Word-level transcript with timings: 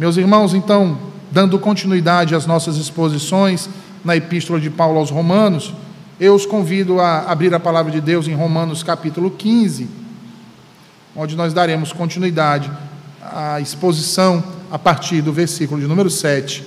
Meus 0.00 0.16
irmãos, 0.16 0.54
então, 0.54 0.98
dando 1.30 1.58
continuidade 1.58 2.34
às 2.34 2.46
nossas 2.46 2.78
exposições 2.78 3.68
na 4.02 4.16
Epístola 4.16 4.58
de 4.58 4.70
Paulo 4.70 4.98
aos 4.98 5.10
Romanos, 5.10 5.74
eu 6.18 6.34
os 6.34 6.46
convido 6.46 6.98
a 6.98 7.30
abrir 7.30 7.52
a 7.52 7.60
palavra 7.60 7.92
de 7.92 8.00
Deus 8.00 8.26
em 8.26 8.34
Romanos 8.34 8.82
capítulo 8.82 9.30
15, 9.30 9.86
onde 11.14 11.36
nós 11.36 11.52
daremos 11.52 11.92
continuidade 11.92 12.70
à 13.20 13.60
exposição 13.60 14.42
a 14.70 14.78
partir 14.78 15.20
do 15.20 15.34
versículo 15.34 15.78
de 15.78 15.86
número 15.86 16.08
7. 16.08 16.64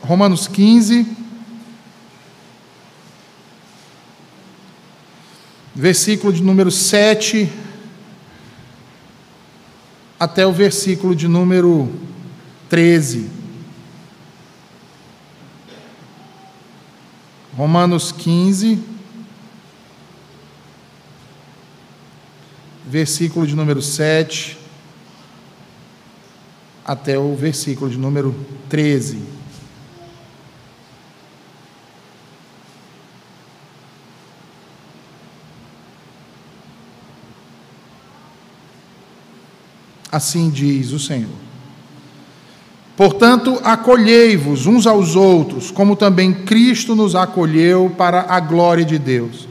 Romanos 0.00 0.48
15, 0.48 1.06
versículo 5.72 6.32
de 6.32 6.42
número 6.42 6.72
7 6.72 7.48
até 10.22 10.46
o 10.46 10.52
versículo 10.52 11.16
de 11.16 11.26
número 11.26 11.90
13. 12.68 13.28
Romanos 17.56 18.12
15, 18.12 18.80
versículo 22.86 23.48
de 23.48 23.56
número 23.56 23.82
7 23.82 24.56
até 26.84 27.18
o 27.18 27.34
versículo 27.34 27.90
de 27.90 27.98
número 27.98 28.32
13. 28.68 29.41
Assim 40.12 40.50
diz 40.50 40.92
o 40.92 40.98
Senhor. 40.98 41.30
Portanto, 42.94 43.58
acolhei-vos 43.64 44.66
uns 44.66 44.86
aos 44.86 45.16
outros, 45.16 45.70
como 45.70 45.96
também 45.96 46.34
Cristo 46.34 46.94
nos 46.94 47.14
acolheu 47.14 47.90
para 47.96 48.26
a 48.28 48.38
glória 48.38 48.84
de 48.84 48.98
Deus. 48.98 49.48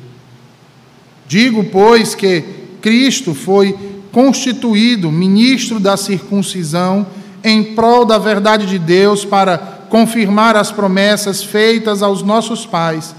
Digo, 1.28 1.64
pois, 1.64 2.14
que 2.14 2.44
Cristo 2.80 3.34
foi 3.34 3.76
constituído 4.12 5.12
ministro 5.12 5.80
da 5.80 5.98
circuncisão 5.98 7.08
em 7.44 7.74
prol 7.74 8.06
da 8.06 8.20
verdade 8.20 8.68
de 8.68 8.78
Deus 8.78 9.26
para 9.26 9.58
confirmar 9.90 10.56
as 10.56 10.72
promessas 10.72 11.44
feitas 11.44 12.04
aos 12.04 12.22
nossos 12.22 12.68
pais 12.68 13.16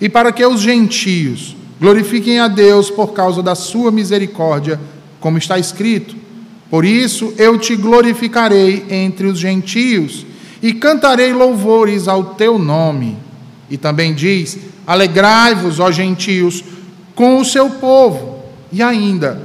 e 0.00 0.08
para 0.08 0.32
que 0.32 0.44
os 0.44 0.62
gentios 0.62 1.54
glorifiquem 1.78 2.40
a 2.40 2.48
Deus 2.48 2.90
por 2.90 3.12
causa 3.12 3.42
da 3.42 3.54
sua 3.54 3.92
misericórdia, 3.92 4.80
como 5.20 5.36
está 5.36 5.58
escrito 5.58 6.25
por 6.70 6.84
isso 6.84 7.32
eu 7.38 7.58
te 7.58 7.76
glorificarei 7.76 8.84
entre 8.90 9.26
os 9.26 9.38
gentios 9.38 10.26
e 10.62 10.72
cantarei 10.72 11.32
louvores 11.32 12.08
ao 12.08 12.34
teu 12.34 12.58
nome. 12.58 13.16
E 13.70 13.76
também 13.76 14.14
diz: 14.14 14.58
Alegrai-vos, 14.86 15.78
ó 15.78 15.90
gentios, 15.92 16.64
com 17.14 17.38
o 17.38 17.44
seu 17.44 17.70
povo. 17.70 18.40
E 18.72 18.82
ainda: 18.82 19.42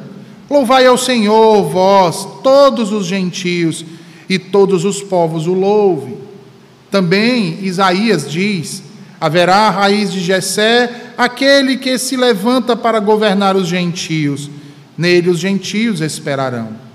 Louvai 0.50 0.88
ao 0.88 0.98
Senhor, 0.98 1.64
vós, 1.70 2.28
todos 2.44 2.92
os 2.92 3.06
gentios, 3.06 3.86
e 4.28 4.40
todos 4.40 4.84
os 4.84 5.02
povos 5.02 5.46
o 5.46 5.54
louvem. 5.54 6.18
Também 6.90 7.60
Isaías 7.62 8.30
diz: 8.30 8.82
Haverá 9.20 9.70
raiz 9.70 10.12
de 10.12 10.22
Jessé, 10.22 11.14
aquele 11.16 11.78
que 11.78 12.00
se 12.00 12.18
levanta 12.18 12.76
para 12.76 13.00
governar 13.00 13.56
os 13.56 13.68
gentios. 13.68 14.50
Nele 14.98 15.30
os 15.30 15.40
gentios 15.40 16.02
esperarão 16.02 16.91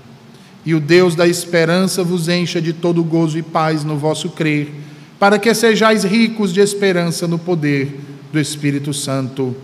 e 0.67 0.75
o 0.75 0.81
Deus 0.81 1.15
da 1.15 1.25
esperança 1.25 2.03
vos 2.03 2.27
encha 2.27 2.61
de 2.61 2.73
todo 2.73 3.01
gozo 3.01 3.37
e 3.37 3.41
paz 3.41 3.85
no 3.85 3.97
vosso 3.97 4.31
crer, 4.31 4.69
para 5.17 5.39
que 5.39 5.53
sejais 5.53 6.03
ricos 6.03 6.51
de 6.51 6.59
esperança 6.59 7.25
no 7.25 7.39
poder 7.39 8.01
do 8.33 8.37
Espírito 8.37 8.93
Santo. 8.93 9.55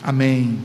Amém. 0.00 0.60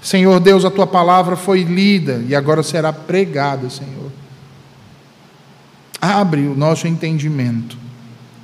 Senhor 0.00 0.38
Deus, 0.38 0.64
a 0.64 0.70
tua 0.70 0.86
palavra 0.86 1.34
foi 1.34 1.64
lida 1.64 2.24
e 2.28 2.34
agora 2.36 2.62
será 2.62 2.92
pregada, 2.92 3.68
Senhor. 3.68 4.12
Abre 6.00 6.42
o 6.42 6.54
nosso 6.54 6.86
entendimento, 6.86 7.76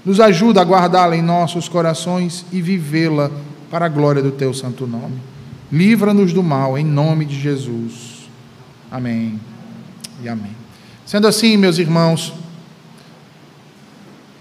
nos 0.05 0.19
ajuda 0.19 0.61
a 0.61 0.65
guardá-la 0.65 1.17
em 1.17 1.23
nossos 1.23 1.69
corações 1.69 2.45
e 2.51 2.61
vivê-la 2.61 3.31
para 3.71 3.87
a 3.87 3.89
glória 3.89 4.21
do 4.21 4.33
teu 4.33 4.53
santo 4.53 4.89
nome. 4.89 5.21
Livra-nos 5.71 6.33
do 6.33 6.43
mal, 6.43 6.77
em 6.77 6.85
nome 6.85 7.25
de 7.27 7.41
Jesus. 7.41 8.29
Amém 8.91 9.52
e 10.23 10.29
amém. 10.29 10.57
Sendo 11.05 11.27
assim, 11.27 11.57
meus 11.57 11.79
irmãos, 11.79 12.33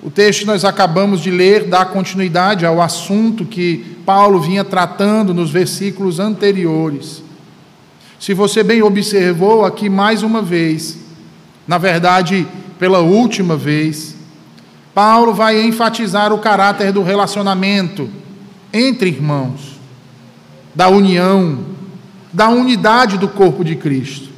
o 0.03 0.09
texto 0.09 0.41
que 0.41 0.45
nós 0.45 0.63
acabamos 0.63 1.21
de 1.21 1.31
ler 1.31 1.65
dá 1.65 1.85
continuidade 1.85 2.65
ao 2.65 2.81
assunto 2.81 3.45
que 3.45 3.97
Paulo 4.05 4.39
vinha 4.39 4.63
tratando 4.63 5.33
nos 5.33 5.51
versículos 5.51 6.19
anteriores. 6.19 7.23
Se 8.19 8.33
você 8.33 8.63
bem 8.63 8.81
observou 8.81 9.65
aqui 9.65 9.89
mais 9.89 10.23
uma 10.23 10.41
vez, 10.41 10.97
na 11.67 11.77
verdade, 11.77 12.47
pela 12.77 12.99
última 12.99 13.55
vez, 13.55 14.15
Paulo 14.93 15.33
vai 15.33 15.61
enfatizar 15.63 16.33
o 16.33 16.39
caráter 16.39 16.91
do 16.91 17.01
relacionamento 17.01 18.09
entre 18.73 19.09
irmãos, 19.09 19.79
da 20.73 20.87
união, 20.89 21.59
da 22.31 22.49
unidade 22.49 23.17
do 23.17 23.27
corpo 23.27 23.63
de 23.63 23.75
Cristo. 23.75 24.29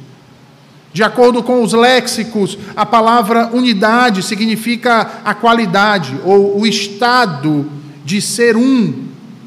De 0.94 1.02
acordo 1.02 1.42
com 1.42 1.60
os 1.60 1.72
léxicos, 1.72 2.56
a 2.76 2.86
palavra 2.86 3.50
unidade 3.52 4.22
significa 4.22 5.22
a 5.24 5.34
qualidade 5.34 6.16
ou 6.24 6.60
o 6.60 6.64
estado 6.64 7.68
de 8.04 8.22
ser 8.22 8.56
um 8.56 8.94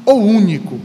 ou 0.04 0.22
único. 0.22 0.78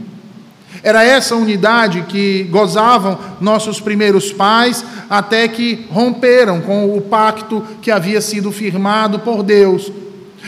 Era 0.82 1.04
essa 1.04 1.36
unidade 1.36 2.06
que 2.08 2.44
gozavam 2.44 3.18
nossos 3.42 3.78
primeiros 3.78 4.32
pais 4.32 4.82
até 5.10 5.46
que 5.48 5.84
romperam 5.90 6.62
com 6.62 6.96
o 6.96 7.00
pacto 7.02 7.62
que 7.82 7.90
havia 7.90 8.22
sido 8.22 8.50
firmado 8.50 9.18
por 9.18 9.42
Deus, 9.42 9.92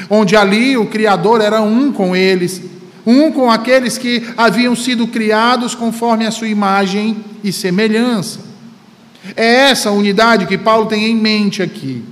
onde 0.08 0.34
ali 0.34 0.78
o 0.78 0.86
Criador 0.86 1.42
era 1.42 1.60
um 1.60 1.92
com 1.92 2.16
eles, 2.16 2.62
um 3.04 3.30
com 3.30 3.50
aqueles 3.50 3.98
que 3.98 4.26
haviam 4.34 4.74
sido 4.74 5.06
criados 5.06 5.74
conforme 5.74 6.24
a 6.24 6.30
sua 6.30 6.48
imagem 6.48 7.18
e 7.44 7.52
semelhança. 7.52 8.45
É 9.34 9.70
essa 9.70 9.90
unidade 9.90 10.46
que 10.46 10.58
Paulo 10.58 10.86
tem 10.86 11.06
em 11.06 11.16
mente 11.16 11.62
aqui. 11.62 12.04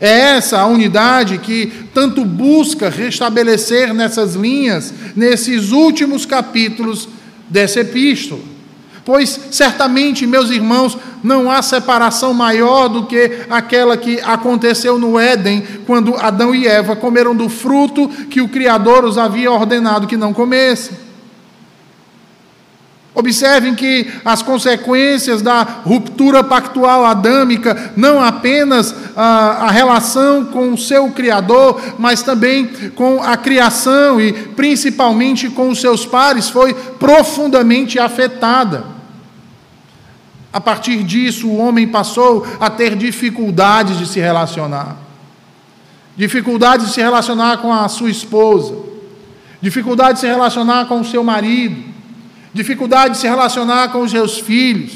É 0.00 0.36
essa 0.36 0.58
a 0.58 0.66
unidade 0.66 1.38
que 1.38 1.72
tanto 1.94 2.24
busca 2.24 2.88
restabelecer 2.88 3.92
nessas 3.94 4.34
linhas, 4.34 4.92
nesses 5.14 5.70
últimos 5.70 6.26
capítulos 6.26 7.08
dessa 7.48 7.80
epístola. 7.80 8.40
Pois 9.04 9.38
certamente, 9.50 10.26
meus 10.26 10.50
irmãos, 10.50 10.96
não 11.22 11.50
há 11.50 11.60
separação 11.60 12.32
maior 12.32 12.88
do 12.88 13.06
que 13.06 13.44
aquela 13.50 13.96
que 13.96 14.20
aconteceu 14.20 14.98
no 14.98 15.18
Éden, 15.18 15.62
quando 15.86 16.14
Adão 16.14 16.54
e 16.54 16.66
Eva 16.66 16.94
comeram 16.94 17.34
do 17.34 17.48
fruto 17.48 18.08
que 18.30 18.40
o 18.40 18.48
Criador 18.48 19.04
os 19.04 19.18
havia 19.18 19.50
ordenado 19.50 20.06
que 20.06 20.16
não 20.16 20.32
comessem. 20.32 20.96
Observem 23.14 23.74
que 23.74 24.10
as 24.24 24.40
consequências 24.40 25.42
da 25.42 25.62
ruptura 25.62 26.42
pactual 26.42 27.04
adâmica, 27.04 27.92
não 27.94 28.22
apenas 28.22 28.94
a, 29.14 29.66
a, 29.66 29.70
relação 29.70 30.46
com 30.46 30.72
o 30.72 30.78
seu 30.78 31.10
Criador, 31.10 31.78
mas 31.98 32.22
também 32.22 32.66
com 32.94 33.22
a 33.22 33.36
criação 33.36 34.18
e 34.18 34.32
principalmente 34.32 35.50
com 35.50 35.68
os 35.68 35.78
seus 35.78 36.06
pares, 36.06 36.48
foi 36.48 36.72
profundamente 36.72 37.98
afetada. 37.98 38.84
A 40.50 40.60
partir 40.60 41.02
disso, 41.04 41.48
o 41.48 41.58
homem 41.58 41.86
passou 41.86 42.46
a 42.58 42.70
ter 42.70 42.96
dificuldades 42.96 43.98
de 43.98 44.06
se 44.06 44.20
relacionar, 44.20 44.96
dificuldades 46.16 46.86
de 46.86 46.94
se 46.94 47.02
relacionar 47.02 47.58
com 47.58 47.74
a 47.74 47.86
sua 47.90 48.10
esposa, 48.10 48.74
dificuldade 49.60 50.14
de 50.14 50.20
se 50.20 50.26
relacionar 50.26 50.86
com 50.86 51.00
o 51.00 51.04
seu 51.04 51.22
marido 51.22 51.91
dificuldade 52.52 53.14
de 53.14 53.20
se 53.20 53.26
relacionar 53.26 53.88
com 53.88 54.00
os 54.00 54.10
seus 54.10 54.38
filhos, 54.38 54.92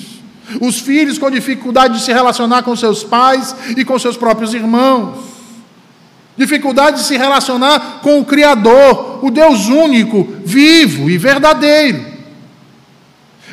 os 0.61 0.79
filhos 0.79 1.19
com 1.19 1.31
dificuldade 1.31 1.99
de 1.99 2.05
se 2.05 2.13
relacionar 2.13 2.63
com 2.63 2.77
seus 2.77 3.03
pais 3.03 3.55
e 3.77 3.85
com 3.85 3.99
seus 3.99 4.17
próprios 4.17 4.55
irmãos, 4.55 5.19
dificuldade 6.37 6.99
de 6.99 7.05
se 7.05 7.17
relacionar 7.17 8.01
com 8.03 8.21
o 8.21 8.25
Criador, 8.25 9.25
o 9.25 9.31
Deus 9.31 9.69
único, 9.69 10.29
vivo 10.45 11.11
e 11.11 11.17
verdadeiro. 11.17 12.17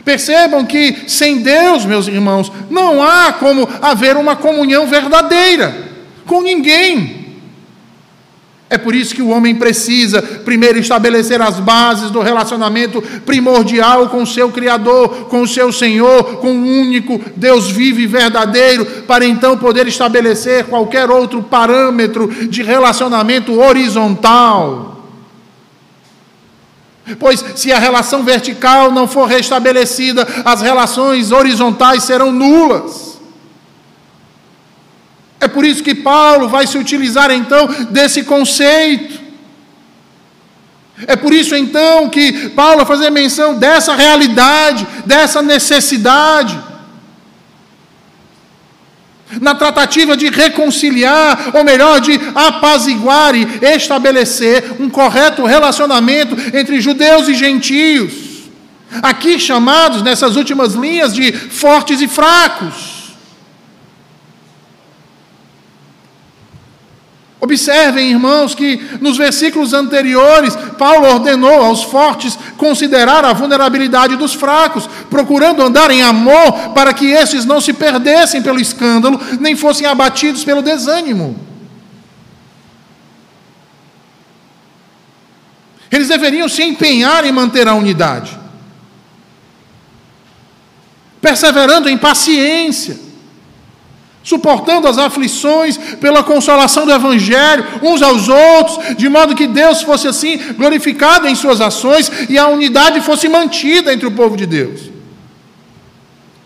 Percebam 0.03 0.65
que 0.65 1.05
sem 1.07 1.41
Deus, 1.41 1.85
meus 1.85 2.07
irmãos, 2.07 2.51
não 2.69 3.01
há 3.01 3.31
como 3.33 3.67
haver 3.81 4.17
uma 4.17 4.35
comunhão 4.35 4.85
verdadeira 4.85 5.91
com 6.25 6.41
ninguém. 6.41 7.22
É 8.73 8.77
por 8.79 8.95
isso 8.95 9.13
que 9.13 9.21
o 9.21 9.29
homem 9.29 9.53
precisa 9.53 10.19
primeiro 10.19 10.79
estabelecer 10.79 11.39
as 11.39 11.59
bases 11.59 12.09
do 12.09 12.21
relacionamento 12.21 13.03
primordial 13.23 14.09
com 14.09 14.23
o 14.23 14.25
seu 14.25 14.49
Criador, 14.49 15.27
com 15.27 15.43
o 15.43 15.47
seu 15.47 15.71
Senhor, 15.71 16.37
com 16.37 16.47
o 16.47 16.65
único 16.81 17.21
Deus 17.35 17.69
vivo 17.69 17.99
e 17.99 18.07
verdadeiro, 18.07 18.83
para 19.07 19.27
então 19.27 19.55
poder 19.55 19.87
estabelecer 19.87 20.65
qualquer 20.65 21.11
outro 21.11 21.43
parâmetro 21.43 22.27
de 22.47 22.63
relacionamento 22.63 23.61
horizontal. 23.61 25.05
Pois 27.19 27.45
se 27.55 27.71
a 27.71 27.77
relação 27.77 28.23
vertical 28.23 28.91
não 28.91 29.07
for 29.07 29.27
restabelecida, 29.27 30.27
as 30.43 30.63
relações 30.63 31.31
horizontais 31.31 32.01
serão 32.01 32.31
nulas. 32.31 33.02
É 35.43 35.47
por 35.49 35.65
isso 35.65 35.83
que 35.83 35.93
Paulo 35.93 36.47
vai 36.47 36.65
se 36.65 36.77
utilizar 36.77 37.29
então 37.29 37.67
desse 37.89 38.23
conceito. 38.23 39.19
É 41.05 41.17
por 41.17 41.33
isso 41.33 41.53
então 41.53 42.07
que 42.07 42.47
Paulo 42.49 42.77
vai 42.77 42.85
fazer 42.85 43.09
menção 43.09 43.53
dessa 43.55 43.93
realidade, 43.93 44.87
dessa 45.05 45.41
necessidade. 45.41 46.57
Na 49.41 49.53
tratativa 49.53 50.15
de 50.15 50.29
reconciliar, 50.29 51.51
ou 51.53 51.63
melhor, 51.65 51.99
de 51.99 52.17
apaziguar 52.33 53.35
e 53.35 53.45
estabelecer 53.75 54.77
um 54.79 54.89
correto 54.89 55.43
relacionamento 55.43 56.37
entre 56.55 56.79
judeus 56.79 57.27
e 57.27 57.33
gentios, 57.33 58.13
aqui 59.01 59.37
chamados 59.37 60.01
nessas 60.01 60.37
últimas 60.37 60.73
linhas 60.73 61.13
de 61.13 61.33
fortes 61.33 61.99
e 61.99 62.07
fracos. 62.07 62.92
Observem, 67.43 68.09
irmãos, 68.09 68.55
que 68.55 68.77
nos 69.01 69.17
versículos 69.17 69.73
anteriores, 69.73 70.55
Paulo 70.77 71.09
ordenou 71.09 71.61
aos 71.61 71.83
fortes 71.83 72.39
considerar 72.55 73.25
a 73.25 73.33
vulnerabilidade 73.33 74.15
dos 74.15 74.33
fracos, 74.33 74.87
procurando 75.09 75.61
andar 75.61 75.91
em 75.91 76.01
amor 76.01 76.69
para 76.73 76.93
que 76.93 77.05
estes 77.07 77.43
não 77.43 77.59
se 77.59 77.73
perdessem 77.73 78.41
pelo 78.41 78.61
escândalo, 78.61 79.19
nem 79.41 79.57
fossem 79.57 79.85
abatidos 79.85 80.45
pelo 80.45 80.61
desânimo. 80.61 81.37
Eles 85.91 86.07
deveriam 86.07 86.47
se 86.47 86.63
empenhar 86.63 87.25
em 87.25 87.31
manter 87.33 87.67
a 87.67 87.73
unidade, 87.73 88.39
perseverando 91.19 91.89
em 91.89 91.97
paciência 91.97 93.02
suportando 94.23 94.87
as 94.87 94.97
aflições 94.97 95.77
pela 95.99 96.23
consolação 96.23 96.85
do 96.85 96.93
Evangelho, 96.93 97.65
uns 97.83 98.01
aos 98.01 98.29
outros, 98.29 98.95
de 98.95 99.09
modo 99.09 99.35
que 99.35 99.45
Deus 99.45 99.81
fosse 99.81 100.07
assim 100.07 100.37
glorificado 100.53 101.27
em 101.27 101.35
suas 101.35 101.59
ações 101.59 102.09
e 102.29 102.37
a 102.37 102.47
unidade 102.47 103.01
fosse 103.01 103.27
mantida 103.27 103.93
entre 103.93 104.07
o 104.07 104.11
povo 104.11 104.37
de 104.37 104.45
Deus. 104.45 104.93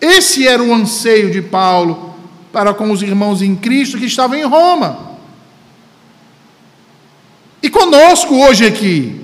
Esse 0.01 0.47
era 0.47 0.61
o 0.61 0.73
anseio 0.73 1.31
de 1.31 1.41
Paulo 1.41 2.15
para 2.51 2.73
com 2.73 2.91
os 2.91 3.03
irmãos 3.03 3.41
em 3.41 3.55
Cristo 3.55 3.97
que 3.97 4.05
estavam 4.05 4.37
em 4.37 4.43
Roma. 4.43 5.17
E 7.61 7.69
conosco 7.69 8.35
hoje 8.35 8.65
aqui. 8.65 9.21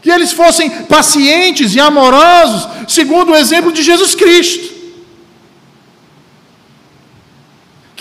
Que 0.00 0.10
eles 0.10 0.32
fossem 0.32 0.68
pacientes 0.68 1.74
e 1.74 1.80
amorosos, 1.80 2.68
segundo 2.88 3.32
o 3.32 3.36
exemplo 3.36 3.72
de 3.72 3.82
Jesus 3.82 4.14
Cristo. 4.14 4.81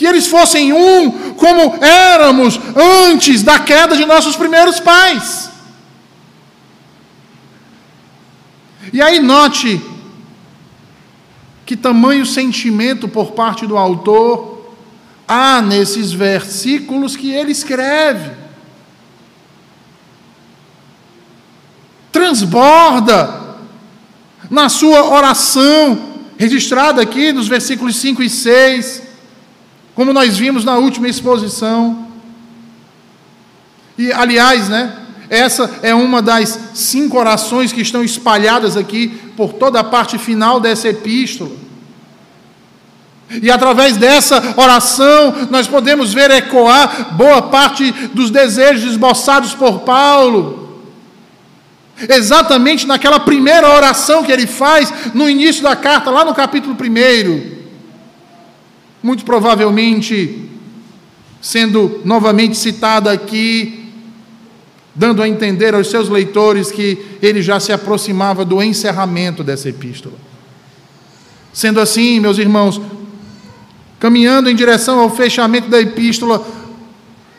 Que 0.02 0.08
eles 0.08 0.26
fossem 0.26 0.74
um, 0.74 1.36
como 1.36 1.76
éramos 1.80 2.60
antes 3.06 3.44
da 3.44 3.60
queda 3.60 3.96
de 3.96 4.04
nossos 4.04 4.36
primeiros 4.36 4.80
pais. 4.80 5.52
E 8.92 9.00
aí 9.00 9.20
note 9.20 9.80
que 11.68 11.78
tamanho 11.78 12.26
sentimento 12.26 13.08
por 13.08 13.34
parte 13.34 13.68
do 13.68 13.78
autor 13.78 14.74
há 15.28 15.62
nesses 15.62 16.12
versículos 16.12 17.16
que 17.16 17.32
ele 17.32 17.52
escreve. 17.52 18.32
Transborda 22.12 23.40
na 24.50 24.68
sua 24.68 25.12
oração, 25.12 26.24
registrada 26.40 27.04
aqui 27.04 27.32
nos 27.32 27.48
versículos 27.48 27.98
5 27.98 28.24
e 28.24 28.30
6 28.32 29.11
como 29.96 30.14
nós 30.14 30.38
vimos 30.38 30.64
na 30.64 30.78
última 30.78 31.08
exposição. 31.08 32.08
E, 33.98 34.12
aliás, 34.12 34.70
né, 34.70 34.98
essa 35.30 35.80
é 35.82 35.94
uma 35.94 36.22
das 36.22 36.60
cinco 36.74 37.18
orações 37.18 37.72
que 37.72 37.82
estão 37.82 38.04
espalhadas 38.04 38.76
aqui 38.76 39.08
por 39.38 39.54
toda 39.54 39.80
a 39.80 39.84
parte 39.84 40.18
final 40.18 40.60
dessa 40.60 40.90
epístola. 40.90 41.52
E 43.42 43.50
através 43.50 43.96
dessa 43.96 44.56
oração, 44.58 45.48
nós 45.50 45.68
podemos 45.68 46.14
ver 46.14 46.30
ecoar 46.32 47.14
boa 47.16 47.44
parte 47.44 47.92
dos 48.14 48.30
desejos 48.30 48.92
esboçados 48.92 49.54
por 49.54 49.80
Paulo. 49.80 50.82
Exatamente 52.10 52.86
naquela 52.86 53.20
primeira 53.20 53.70
oração 53.70 54.24
que 54.24 54.32
ele 54.32 54.48
faz 54.48 54.92
no 55.14 55.30
início 55.30 55.64
da 55.64 55.76
carta, 55.76 56.10
lá 56.10 56.26
no 56.26 56.34
capítulo 56.34 56.76
1 56.76 57.61
muito 59.04 59.26
provavelmente 59.26 60.50
sendo 61.42 62.02
novamente 62.06 62.56
citada 62.56 63.12
aqui, 63.12 63.90
dando 64.94 65.24
a 65.24 65.28
entender 65.28 65.74
aos 65.74 65.90
seus 65.90 66.08
leitores 66.08 66.72
que 66.72 67.04
ele 67.22 67.42
já 67.42 67.60
se 67.60 67.72
aproximava 67.72 68.46
do 68.46 68.62
encerramento 68.62 69.44
dessa 69.44 69.70
epístola. 69.70 70.16
Sendo 71.52 71.80
assim, 71.80 72.20
meus 72.20 72.38
irmãos, 72.38 72.80
caminhando 74.00 74.50
em 74.50 74.56
direção 74.56 75.00
ao 75.00 75.10
fechamento 75.10 75.68
da 75.68 75.82
epístola, 75.82 76.46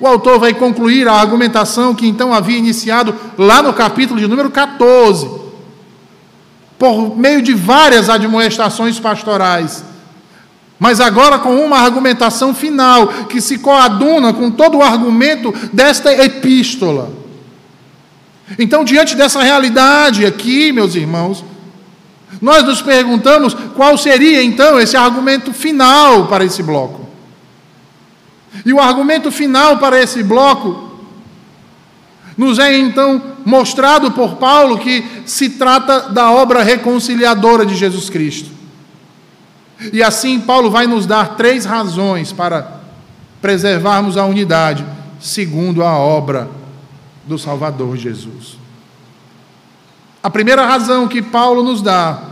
o 0.01 0.07
autor 0.07 0.41
vai 0.41 0.53
concluir 0.53 1.07
a 1.07 1.13
argumentação 1.13 1.95
que 1.95 2.07
então 2.07 2.35
havia 2.35 2.59
iniciado 2.59 3.15
lá 3.39 3.63
no 3.63 3.73
capítulo 3.73 4.19
de 4.19 4.27
número 4.27 4.51
14, 4.51 5.31
por 6.77 7.17
meio 7.17 7.41
de 7.41 7.55
várias 7.55 8.11
admoestações 8.11 8.99
pastorais 8.99 9.92
mas 10.83 11.01
agora 11.01 11.39
com 11.39 11.65
uma 11.65 11.79
argumentação 11.79 12.53
final 12.53 13.07
que 13.29 13.41
se 13.41 13.59
coaduna 13.59 14.33
com 14.33 14.51
todo 14.51 14.79
o 14.79 14.83
argumento 14.83 15.55
desta 15.73 16.13
epístola. 16.13 17.09
Então, 18.59 18.83
diante 18.83 19.15
dessa 19.15 19.41
realidade 19.45 20.27
aqui, 20.27 20.73
meus 20.73 20.97
irmãos, 20.97 21.45
nós 22.41 22.65
nos 22.65 22.83
perguntamos 22.83 23.55
qual 23.77 23.97
seria 23.97 24.43
então 24.43 24.81
esse 24.81 24.97
argumento 24.97 25.53
final 25.53 26.27
para 26.27 26.45
esse 26.45 26.65
bloco. 26.65 27.09
E 28.67 28.73
o 28.73 28.81
argumento 28.81 29.31
final 29.31 29.79
para 29.79 30.03
esse 30.03 30.21
bloco 30.21 30.99
nos 32.37 32.59
é 32.59 32.77
então 32.77 33.23
mostrado 33.45 34.11
por 34.11 34.35
Paulo 34.35 34.79
que 34.79 35.05
se 35.27 35.51
trata 35.51 36.09
da 36.11 36.33
obra 36.33 36.61
reconciliadora 36.61 37.65
de 37.65 37.77
Jesus 37.77 38.11
Cristo. 38.11 38.62
E 39.91 40.03
assim, 40.03 40.41
Paulo 40.41 40.71
vai 40.71 40.87
nos 40.87 41.07
dar 41.07 41.37
três 41.37 41.65
razões 41.65 42.33
para 42.33 42.81
preservarmos 43.41 44.17
a 44.17 44.25
unidade, 44.25 44.85
segundo 45.21 45.83
a 45.83 45.97
obra 45.97 46.49
do 47.27 47.39
Salvador 47.39 47.97
Jesus. 47.97 48.59
A 50.23 50.31
primeira 50.31 50.65
razão 50.65 51.09
que 51.09 51.23
Paulo 51.23 51.63
nos 51.63 51.83
dá, 51.83 52.23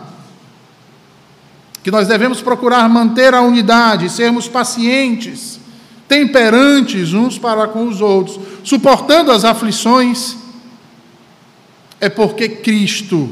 que 1.83 1.90
nós 1.90 2.07
devemos 2.07 2.40
procurar 2.40 2.88
manter 2.88 3.35
a 3.35 3.40
unidade, 3.40 4.11
sermos 4.11 4.47
pacientes, 4.47 5.59
temperantes 6.07 7.12
uns 7.12 7.38
para 7.38 7.66
com 7.66 7.88
os 7.88 8.00
outros, 8.00 8.38
suportando 8.62 9.33
as 9.33 9.45
aflições, 9.45 10.37
é 12.00 12.09
porque 12.09 12.49
Cristo 12.49 13.28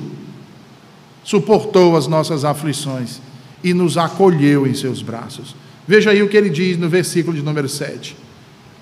suportou 1.22 1.96
as 1.96 2.06
nossas 2.06 2.44
aflições 2.44 3.20
e 3.62 3.74
nos 3.74 3.96
acolheu 3.96 4.66
em 4.66 4.74
seus 4.74 5.02
braços. 5.02 5.54
Veja 5.86 6.10
aí 6.10 6.22
o 6.22 6.28
que 6.28 6.36
ele 6.36 6.50
diz 6.50 6.76
no 6.76 6.88
versículo 6.88 7.36
de 7.36 7.42
número 7.42 7.68
7. 7.68 8.16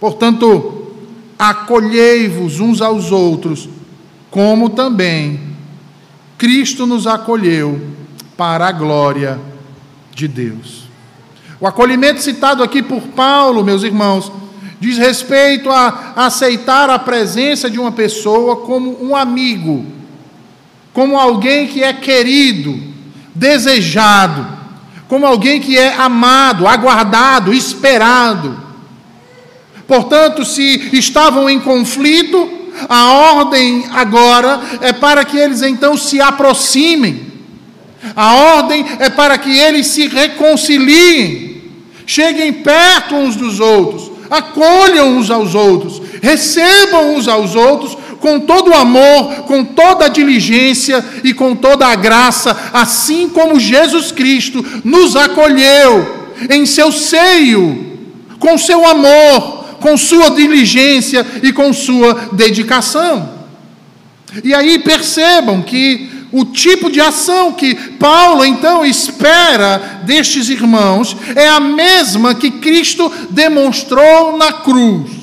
Portanto, 0.01 0.93
acolhei-vos 1.39 2.61
uns 2.61 2.81
aos 2.81 3.13
outros, 3.13 3.69
como 4.31 4.71
também 4.71 5.41
Cristo 6.37 6.87
nos 6.87 7.07
acolheu 7.07 7.81
para 8.37 8.69
a 8.69 8.73
glória 8.73 9.41
de 10.15 10.29
Deus. 10.29 10.85
O 11.59 11.67
acolhimento 11.67 12.21
citado 12.21 12.63
aqui 12.63 12.83
por 12.83 13.01
Paulo, 13.09 13.65
meus 13.65 13.83
irmãos, 13.83 14.31
diz 14.79 14.99
respeito 14.99 15.71
a 15.71 16.13
aceitar 16.17 16.91
a 16.91 16.99
presença 16.99 17.71
de 17.71 17.79
uma 17.79 17.93
pessoa 17.93 18.57
como 18.57 19.03
um 19.03 19.17
amigo, 19.17 19.87
como 20.93 21.19
alguém 21.19 21.67
que 21.67 21.83
é 21.83 21.93
querido, 21.93 22.79
desejado, 23.35 24.56
como 25.09 25.27
alguém 25.27 25.61
que 25.61 25.79
é 25.79 25.95
amado, 25.95 26.67
aguardado, 26.67 27.53
esperado. 27.53 28.67
Portanto, 29.87 30.45
se 30.45 30.91
estavam 30.93 31.49
em 31.49 31.61
conflito, 31.61 32.49
a 32.89 33.13
ordem 33.13 33.85
agora 33.93 34.61
é 34.81 34.93
para 34.93 35.25
que 35.25 35.37
eles 35.37 35.63
então 35.63 35.97
se 35.97 36.21
aproximem. 36.21 37.27
A 38.15 38.35
ordem 38.35 38.85
é 38.99 39.09
para 39.09 39.39
que 39.39 39.57
eles 39.57 39.87
se 39.89 40.07
reconciliem, 40.07 41.63
cheguem 42.05 42.53
perto 42.53 43.15
uns 43.15 43.37
dos 43.37 43.59
outros, 43.59 44.11
acolham 44.31 45.17
uns 45.17 45.31
aos 45.31 45.55
outros, 45.55 46.03
recebam 46.23 47.15
uns 47.15 47.27
aos 47.27 47.55
outros 47.55 47.97
com 48.27 48.41
todo 48.41 48.73
o 48.73 48.75
amor, 48.75 49.45
com 49.45 49.65
toda 49.65 50.07
a 50.07 50.09
diligência 50.09 51.05
e 51.23 51.33
com 51.33 51.55
toda 51.55 51.87
a 51.87 51.95
graça, 51.95 52.71
assim 52.73 53.29
como 53.29 53.61
Jesus 53.61 54.11
Cristo 54.11 54.67
nos 54.83 55.15
acolheu 55.15 56.33
em 56.51 56.67
seu 56.67 56.91
seio, 56.91 58.01
com 58.41 58.59
seu 58.59 58.85
amor, 58.85 59.77
com 59.79 59.97
sua 59.97 60.33
diligência 60.33 61.25
e 61.41 61.53
com 61.53 61.73
sua 61.73 62.31
dedicação. 62.33 63.31
E 64.43 64.53
aí 64.53 64.81
percebam 64.81 65.63
que 65.63 66.11
o 66.33 66.45
tipo 66.47 66.91
de 66.91 67.01
ação 67.01 67.53
que 67.53 67.77
Paulo 67.77 68.45
então 68.45 68.85
espera 68.85 70.01
destes 70.03 70.49
irmãos 70.49 71.17
é 71.37 71.47
a 71.47 71.61
mesma 71.61 72.35
que 72.35 72.51
Cristo 72.51 73.09
demonstrou 73.31 74.37
na 74.37 74.53
cruz 74.53 75.16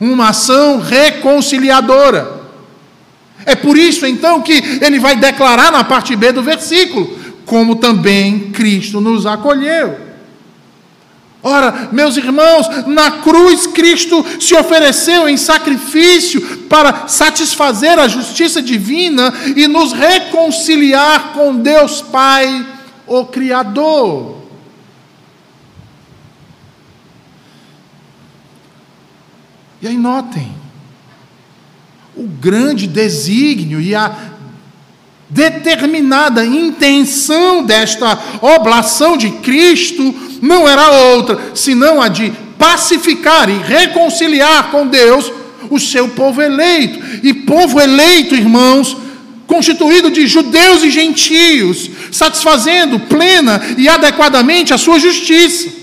uma 0.00 0.28
ação 0.28 0.80
reconciliadora. 0.80 2.38
É 3.44 3.54
por 3.54 3.78
isso 3.78 4.06
então 4.06 4.42
que 4.42 4.52
ele 4.80 4.98
vai 4.98 5.16
declarar 5.16 5.72
na 5.72 5.84
parte 5.84 6.14
B 6.14 6.32
do 6.32 6.42
versículo: 6.42 7.18
como 7.46 7.76
também 7.76 8.50
Cristo 8.50 9.00
nos 9.00 9.26
acolheu. 9.26 10.08
Ora, 11.42 11.88
meus 11.92 12.16
irmãos, 12.16 12.66
na 12.86 13.10
cruz 13.12 13.66
Cristo 13.66 14.24
se 14.40 14.54
ofereceu 14.54 15.28
em 15.28 15.36
sacrifício 15.36 16.40
para 16.68 17.06
satisfazer 17.06 17.98
a 17.98 18.08
justiça 18.08 18.60
divina 18.60 19.32
e 19.54 19.68
nos 19.68 19.92
reconciliar 19.92 21.32
com 21.32 21.54
Deus 21.54 22.02
Pai, 22.02 22.66
o 23.06 23.24
Criador. 23.24 24.36
E 29.80 29.86
aí 29.86 29.96
notem, 29.96 30.52
o 32.16 32.24
grande 32.24 32.86
desígnio 32.86 33.80
e 33.80 33.94
a 33.94 34.12
determinada 35.30 36.44
intenção 36.44 37.62
desta 37.62 38.18
oblação 38.40 39.16
de 39.16 39.30
Cristo 39.30 40.14
não 40.40 40.68
era 40.68 40.90
outra 40.90 41.38
senão 41.54 42.00
a 42.00 42.08
de 42.08 42.32
pacificar 42.58 43.48
e 43.48 43.58
reconciliar 43.58 44.70
com 44.70 44.86
Deus 44.86 45.30
o 45.70 45.78
seu 45.78 46.08
povo 46.08 46.42
eleito. 46.42 46.98
E 47.22 47.32
povo 47.32 47.80
eleito, 47.80 48.34
irmãos, 48.34 48.96
constituído 49.46 50.10
de 50.10 50.26
judeus 50.26 50.82
e 50.82 50.90
gentios, 50.90 51.88
satisfazendo 52.10 52.98
plena 52.98 53.60
e 53.76 53.88
adequadamente 53.88 54.74
a 54.74 54.78
sua 54.78 54.98
justiça. 54.98 55.77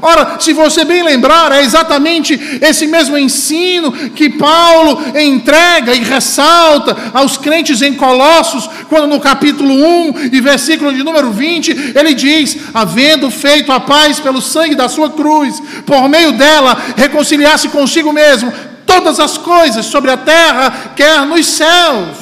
Ora, 0.00 0.36
se 0.38 0.52
você 0.52 0.84
bem 0.84 1.02
lembrar, 1.02 1.52
é 1.52 1.62
exatamente 1.62 2.38
esse 2.60 2.86
mesmo 2.86 3.18
ensino 3.18 3.92
que 3.92 4.30
Paulo 4.30 5.02
entrega 5.18 5.94
e 5.94 6.00
ressalta 6.00 6.96
aos 7.12 7.36
crentes 7.36 7.82
em 7.82 7.94
Colossos, 7.94 8.68
quando 8.88 9.08
no 9.08 9.20
capítulo 9.20 9.72
1 9.72 10.30
e 10.32 10.40
versículo 10.40 10.94
de 10.94 11.02
número 11.02 11.30
20, 11.30 11.92
ele 11.94 12.14
diz: 12.14 12.56
Havendo 12.72 13.30
feito 13.30 13.72
a 13.72 13.80
paz 13.80 14.20
pelo 14.20 14.40
sangue 14.40 14.74
da 14.74 14.88
sua 14.88 15.10
cruz, 15.10 15.60
por 15.84 16.08
meio 16.08 16.32
dela 16.32 16.76
reconciliar-se 16.96 17.68
consigo 17.68 18.12
mesmo 18.12 18.52
todas 18.86 19.18
as 19.18 19.38
coisas 19.38 19.86
sobre 19.86 20.10
a 20.10 20.16
terra, 20.16 20.92
quer 20.94 21.26
nos 21.26 21.46
céus. 21.46 22.21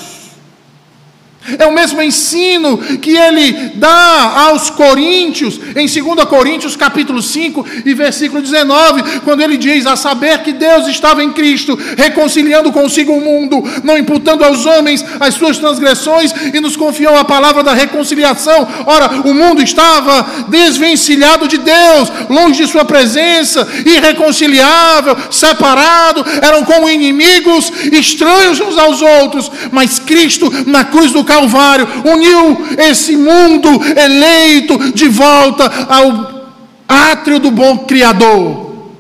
É 1.59 1.67
o 1.67 1.73
mesmo 1.73 2.03
ensino 2.03 2.79
que 2.79 3.17
ele 3.17 3.53
dá 3.75 4.47
aos 4.49 4.71
coríntios, 4.71 5.61
em 5.77 5.87
2 5.87 6.25
Coríntios 6.29 6.77
capítulo 6.77 7.23
5 7.23 7.67
e 7.85 7.95
versículo 7.95 8.43
19, 8.43 9.21
quando 9.21 9.43
ele 9.43 9.57
diz, 9.57 9.87
a 9.87 9.97
saber 9.97 10.43
que 10.43 10.53
Deus 10.53 10.87
estava 10.87 11.23
em 11.23 11.33
Cristo, 11.33 11.79
reconciliando 11.97 12.73
consigo 12.73 13.13
o 13.13 13.21
mundo, 13.21 13.63
não 13.83 13.99
imputando 13.99 14.45
aos 14.45 14.67
homens 14.67 15.05
as 15.19 15.35
suas 15.35 15.59
transgressões, 15.59 16.33
e 16.53 16.61
nos 16.61 16.77
confiou 16.77 17.17
a 17.17 17.25
palavra 17.25 17.63
da 17.63 17.75
reconciliação. 17.75 18.67
Ora, 18.87 19.11
o 19.25 19.35
mundo 19.35 19.63
estava 19.63 20.27
desvencilhado 20.49 21.49
de 21.49 21.59
Deus, 21.59 22.13
longe 22.29 22.65
de 22.65 22.71
sua 22.71 22.85
presença, 22.85 23.67
irreconciliável, 23.85 25.17
separado, 25.31 26.25
eram 26.43 26.65
como 26.65 26.89
inimigos, 26.89 27.73
estranhos 27.93 28.61
uns 28.61 28.79
aos 28.79 29.03
outros, 29.03 29.51
mas 29.71 29.99
Cristo, 29.99 30.53
na 30.67 30.85
cruz 30.85 31.13
do 31.13 31.25
Calvário, 31.41 31.89
uniu 32.05 32.59
esse 32.79 33.17
mundo 33.17 33.69
eleito 33.97 34.93
de 34.93 35.09
volta 35.09 35.65
ao 35.89 36.51
átrio 36.87 37.39
do 37.39 37.51
bom 37.51 37.79
Criador. 37.79 38.91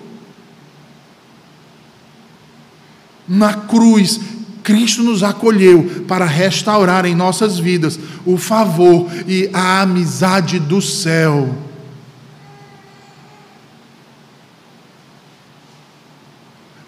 Na 3.29 3.53
cruz, 3.53 4.19
Cristo 4.63 5.03
nos 5.03 5.23
acolheu 5.23 6.05
para 6.09 6.25
restaurar 6.25 7.05
em 7.05 7.15
nossas 7.15 7.59
vidas 7.59 7.99
o 8.25 8.39
favor 8.39 9.07
e 9.27 9.51
a 9.53 9.83
amizade 9.83 10.59
do 10.59 10.81
céu. 10.81 11.55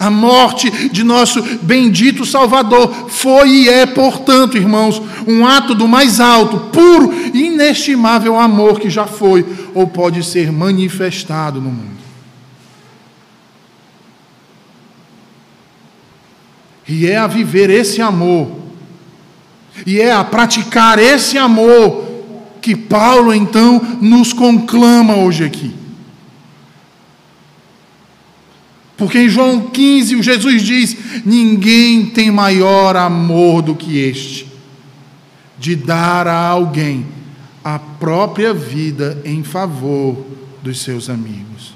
A 0.03 0.11
morte 0.11 0.69
de 0.89 1.05
nosso 1.05 1.41
bendito 1.63 2.27
Salvador 2.27 3.09
foi 3.09 3.49
e 3.51 3.69
é, 3.69 3.87
portanto, 3.87 4.57
irmãos, 4.57 5.01
um 5.29 5.47
ato 5.47 5.77
do 5.77 5.87
mais 5.87 6.19
alto, 6.19 6.59
puro 6.73 7.15
e 7.33 7.47
inestimável 7.47 8.37
amor 8.37 8.81
que 8.81 8.91
já 8.91 9.07
foi 9.07 9.47
ou 9.73 9.87
pode 9.87 10.25
ser 10.25 10.51
manifestado 10.51 11.61
no 11.61 11.71
mundo. 11.71 12.03
E 16.89 17.07
é 17.07 17.17
a 17.17 17.29
viver 17.29 17.71
esse 17.71 18.03
amor, 18.03 18.51
e 19.87 20.01
é 20.01 20.13
a 20.13 20.25
praticar 20.25 20.99
esse 20.99 21.39
amor, 21.39 22.11
que 22.61 22.75
Paulo 22.75 23.33
então 23.33 23.81
nos 24.01 24.33
conclama 24.33 25.15
hoje 25.15 25.45
aqui. 25.45 25.82
Porque 28.97 29.19
em 29.19 29.29
João 29.29 29.71
15, 29.71 30.17
o 30.17 30.23
Jesus 30.23 30.63
diz: 30.63 30.97
Ninguém 31.25 32.07
tem 32.07 32.31
maior 32.31 32.97
amor 32.97 33.63
do 33.63 33.75
que 33.75 33.99
este, 33.99 34.47
de 35.59 35.75
dar 35.75 36.27
a 36.27 36.37
alguém 36.37 37.07
a 37.65 37.79
própria 37.79 38.53
vida 38.53 39.21
em 39.25 39.43
favor 39.43 40.27
dos 40.63 40.81
seus 40.81 41.09
amigos. 41.09 41.75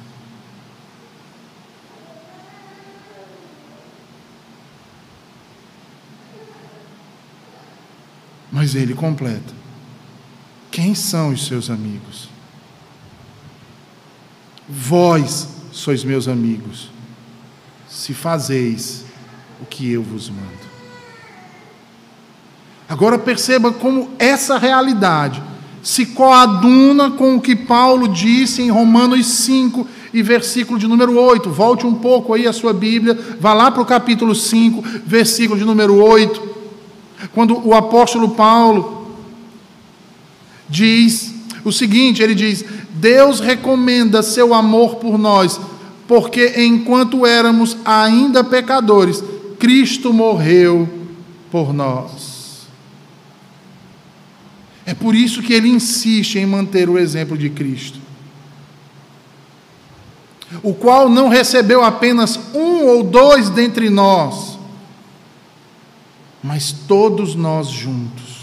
Mas 8.52 8.75
ele 8.75 8.94
completa: 8.94 9.54
Quem 10.70 10.94
são 10.94 11.30
os 11.30 11.46
seus 11.46 11.70
amigos? 11.70 12.28
Vós 14.68 15.49
sois 15.70 16.02
meus 16.02 16.26
amigos 16.26 16.95
se 17.96 18.12
fazeis 18.12 19.06
o 19.58 19.64
que 19.64 19.90
eu 19.90 20.02
vos 20.02 20.28
mando. 20.28 20.66
Agora 22.86 23.18
perceba 23.18 23.72
como 23.72 24.10
essa 24.18 24.58
realidade 24.58 25.42
se 25.82 26.04
coaduna 26.04 27.12
com 27.12 27.36
o 27.36 27.40
que 27.40 27.56
Paulo 27.56 28.06
disse 28.06 28.60
em 28.60 28.70
Romanos 28.70 29.26
5 29.26 29.88
e 30.12 30.22
versículo 30.22 30.78
de 30.78 30.86
número 30.86 31.18
8. 31.18 31.48
Volte 31.48 31.86
um 31.86 31.94
pouco 31.94 32.34
aí 32.34 32.46
a 32.46 32.52
sua 32.52 32.74
Bíblia, 32.74 33.18
vá 33.40 33.54
lá 33.54 33.70
para 33.70 33.82
o 33.82 33.86
capítulo 33.86 34.34
5, 34.34 34.84
versículo 35.06 35.58
de 35.58 35.64
número 35.64 35.96
8. 35.96 36.42
Quando 37.32 37.66
o 37.66 37.74
apóstolo 37.74 38.30
Paulo 38.30 39.16
diz 40.68 41.32
o 41.64 41.72
seguinte: 41.72 42.22
ele 42.22 42.34
diz, 42.34 42.62
Deus 42.90 43.40
recomenda 43.40 44.22
seu 44.22 44.52
amor 44.52 44.96
por 44.96 45.16
nós 45.16 45.58
porque 46.06 46.62
enquanto 46.62 47.26
éramos 47.26 47.76
ainda 47.84 48.44
pecadores, 48.44 49.22
Cristo 49.58 50.12
morreu 50.12 50.88
por 51.50 51.72
nós. 51.72 52.66
É 54.84 54.94
por 54.94 55.14
isso 55.14 55.42
que 55.42 55.52
ele 55.52 55.68
insiste 55.68 56.38
em 56.38 56.46
manter 56.46 56.88
o 56.88 56.96
exemplo 56.96 57.36
de 57.36 57.50
Cristo, 57.50 57.98
o 60.62 60.72
qual 60.72 61.08
não 61.08 61.28
recebeu 61.28 61.82
apenas 61.82 62.38
um 62.54 62.84
ou 62.86 63.02
dois 63.02 63.50
dentre 63.50 63.90
nós, 63.90 64.56
mas 66.40 66.70
todos 66.70 67.34
nós 67.34 67.66
juntos. 67.68 68.36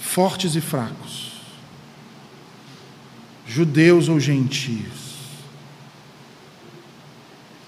Fortes 0.00 0.56
e 0.56 0.60
fracos 0.60 1.37
judeus 3.48 4.10
ou 4.10 4.20
gentios, 4.20 5.16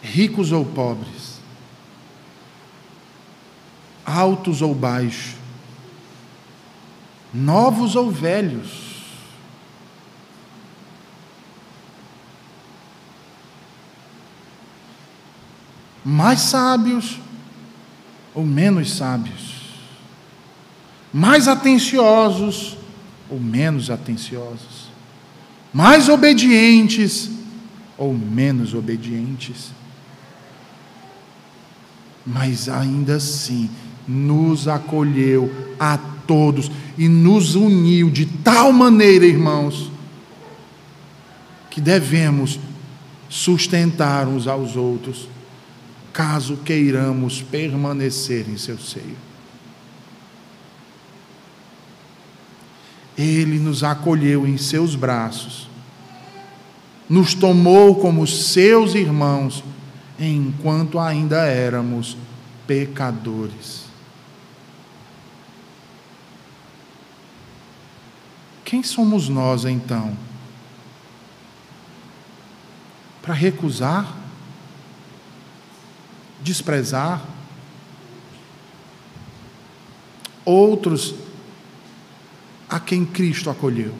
ricos 0.02 0.52
ou 0.52 0.62
pobres, 0.62 1.40
altos 4.04 4.60
ou 4.60 4.74
baixos, 4.74 5.36
novos 7.32 7.96
ou 7.96 8.10
velhos, 8.10 8.90
mais 16.04 16.40
sábios 16.40 17.18
ou 18.34 18.44
menos 18.44 18.92
sábios, 18.92 19.78
mais 21.10 21.48
atenciosos 21.48 22.76
ou 23.30 23.40
menos 23.40 23.88
atenciosos, 23.88 24.89
mais 25.72 26.08
obedientes 26.08 27.30
ou 27.96 28.14
menos 28.14 28.74
obedientes. 28.74 29.72
Mas 32.26 32.68
ainda 32.68 33.16
assim, 33.16 33.68
nos 34.06 34.66
acolheu 34.68 35.52
a 35.78 35.98
todos 36.26 36.70
e 36.96 37.08
nos 37.08 37.54
uniu 37.54 38.10
de 38.10 38.26
tal 38.26 38.72
maneira, 38.72 39.26
irmãos, 39.26 39.90
que 41.70 41.80
devemos 41.80 42.58
sustentar 43.28 44.26
uns 44.26 44.46
aos 44.46 44.76
outros 44.76 45.28
caso 46.12 46.56
queiramos 46.58 47.40
permanecer 47.40 48.48
em 48.48 48.56
seu 48.56 48.78
seio. 48.78 49.29
Ele 53.16 53.58
nos 53.58 53.82
acolheu 53.84 54.46
em 54.46 54.56
seus 54.56 54.94
braços, 54.94 55.68
nos 57.08 57.34
tomou 57.34 57.96
como 57.96 58.26
seus 58.26 58.94
irmãos, 58.94 59.62
enquanto 60.18 60.98
ainda 60.98 61.44
éramos 61.44 62.16
pecadores. 62.66 63.84
Quem 68.64 68.82
somos 68.82 69.28
nós 69.28 69.64
então? 69.64 70.16
Para 73.20 73.34
recusar 73.34 74.20
desprezar. 76.42 77.22
Outros 80.44 81.14
a 82.70 82.78
quem 82.78 83.04
Cristo 83.04 83.50
acolheu. 83.50 83.92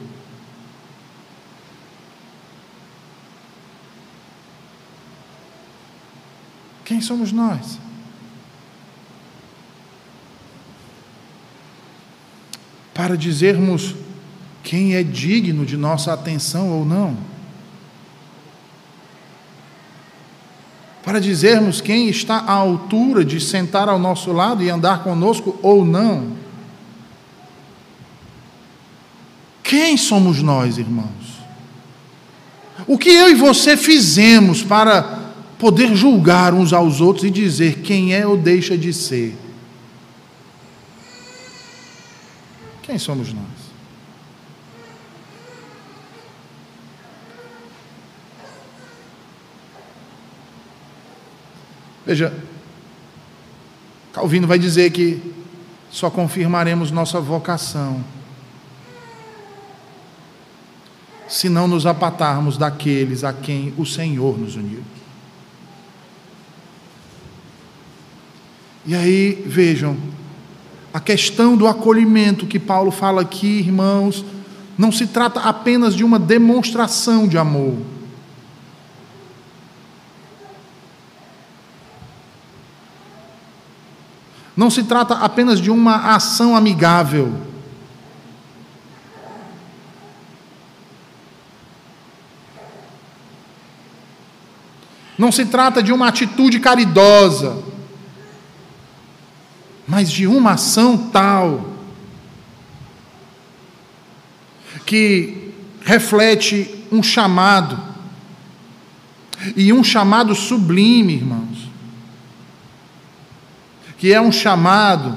Quem 6.85 7.01
somos 7.01 7.33
nós? 7.33 7.79
Para 12.95 13.17
dizermos 13.17 13.95
quem 14.63 14.95
é 14.95 15.03
digno 15.03 15.67
de 15.67 15.77
nossa 15.77 16.13
atenção 16.13 16.71
ou 16.71 16.85
não. 16.85 17.31
para 21.11 21.19
dizermos 21.19 21.81
quem 21.81 22.09
está 22.09 22.37
à 22.37 22.53
altura 22.53 23.25
de 23.25 23.41
sentar 23.41 23.89
ao 23.89 23.99
nosso 23.99 24.33
lado 24.33 24.63
e 24.63 24.71
andar 24.71 25.03
conosco 25.03 25.59
ou 25.63 25.85
não. 25.85 26.29
Quem 29.71 29.97
somos 29.97 30.43
nós, 30.43 30.79
irmãos? 30.79 31.39
O 32.89 32.99
que 32.99 33.09
eu 33.09 33.31
e 33.31 33.37
você 33.37 33.77
fizemos 33.77 34.65
para 34.65 35.31
poder 35.61 35.95
julgar 35.95 36.53
uns 36.53 36.73
aos 36.73 37.01
outros 37.01 37.25
e 37.25 37.31
dizer 37.31 37.79
quem 37.79 38.13
é 38.13 38.27
ou 38.27 38.37
deixa 38.37 38.77
de 38.77 38.93
ser? 38.93 39.39
Quem 42.83 42.99
somos 42.99 43.33
nós? 43.33 43.45
Veja, 52.05 52.37
Calvino 54.13 54.49
vai 54.49 54.59
dizer 54.59 54.91
que 54.91 55.23
só 55.93 56.11
confirmaremos 56.11 56.91
nossa 56.91 57.21
vocação 57.21 58.05
se 61.31 61.49
não 61.49 61.69
nos 61.69 61.87
apatarmos 61.87 62.59
daqueles 62.59 63.23
a 63.23 63.33
quem 63.33 63.73
o 63.79 63.87
Senhor 63.87 64.37
nos 64.37 64.57
uniu. 64.57 64.83
E 68.85 68.97
aí, 68.97 69.45
vejam, 69.47 69.97
a 70.93 70.99
questão 70.99 71.57
do 71.57 71.69
acolhimento 71.69 72.47
que 72.47 72.59
Paulo 72.59 72.91
fala 72.91 73.23
aqui, 73.23 73.61
irmãos, 73.61 74.25
não 74.77 74.91
se 74.91 75.07
trata 75.07 75.41
apenas 75.41 75.95
de 75.95 76.03
uma 76.03 76.19
demonstração 76.19 77.29
de 77.29 77.39
amor. 77.39 77.77
Não 84.57 84.69
se 84.69 84.83
trata 84.83 85.15
apenas 85.15 85.61
de 85.61 85.71
uma 85.71 86.15
ação 86.15 86.57
amigável. 86.57 87.50
Não 95.21 95.31
se 95.31 95.45
trata 95.45 95.83
de 95.83 95.93
uma 95.93 96.09
atitude 96.09 96.59
caridosa, 96.59 97.63
mas 99.87 100.11
de 100.11 100.27
uma 100.27 100.53
ação 100.53 100.97
tal 100.97 101.75
que 104.87 105.53
reflete 105.83 106.87
um 106.91 107.03
chamado, 107.03 107.79
e 109.55 109.73
um 109.73 109.85
chamado 109.85 110.35
sublime, 110.35 111.15
irmãos 111.15 111.71
que 114.01 114.15
é 114.15 114.21
um 114.21 114.33
chamado 114.33 115.15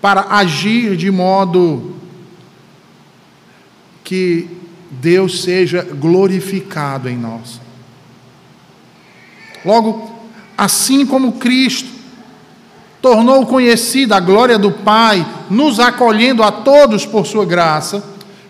para 0.00 0.36
agir 0.36 0.96
de 0.96 1.10
modo 1.10 1.96
que 4.04 4.48
Deus 4.88 5.42
seja 5.42 5.82
glorificado 5.82 7.08
em 7.08 7.18
nós. 7.18 7.60
Logo, 9.64 10.10
assim 10.56 11.04
como 11.06 11.32
Cristo 11.32 11.98
tornou 13.00 13.46
conhecida 13.46 14.16
a 14.16 14.20
glória 14.20 14.58
do 14.58 14.70
Pai, 14.70 15.26
nos 15.48 15.78
acolhendo 15.78 16.42
a 16.42 16.50
todos 16.50 17.06
por 17.06 17.26
sua 17.26 17.44
graça, 17.44 18.02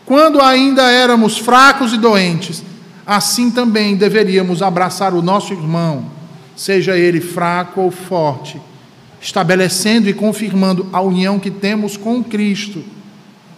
quando 0.05 0.41
ainda 0.41 0.91
éramos 0.91 1.37
fracos 1.37 1.93
e 1.93 1.99
doentes, 1.99 2.63
assim 3.07 3.51
também 3.51 3.95
deveríamos 3.95 4.63
abraçar 4.63 5.13
o 5.13 5.23
nosso 5.23 5.53
irmão, 5.53 6.07
seja 6.57 6.97
ele 6.97 7.21
fraco 7.21 7.83
ou 7.83 7.91
forte, 7.91 8.61
estabelecendo 9.21 10.09
e 10.09 10.15
confirmando 10.15 10.89
a 10.93 11.01
união 11.01 11.39
que 11.39 11.51
temos 11.51 11.97
com 11.97 12.25
Cristo, 12.25 12.83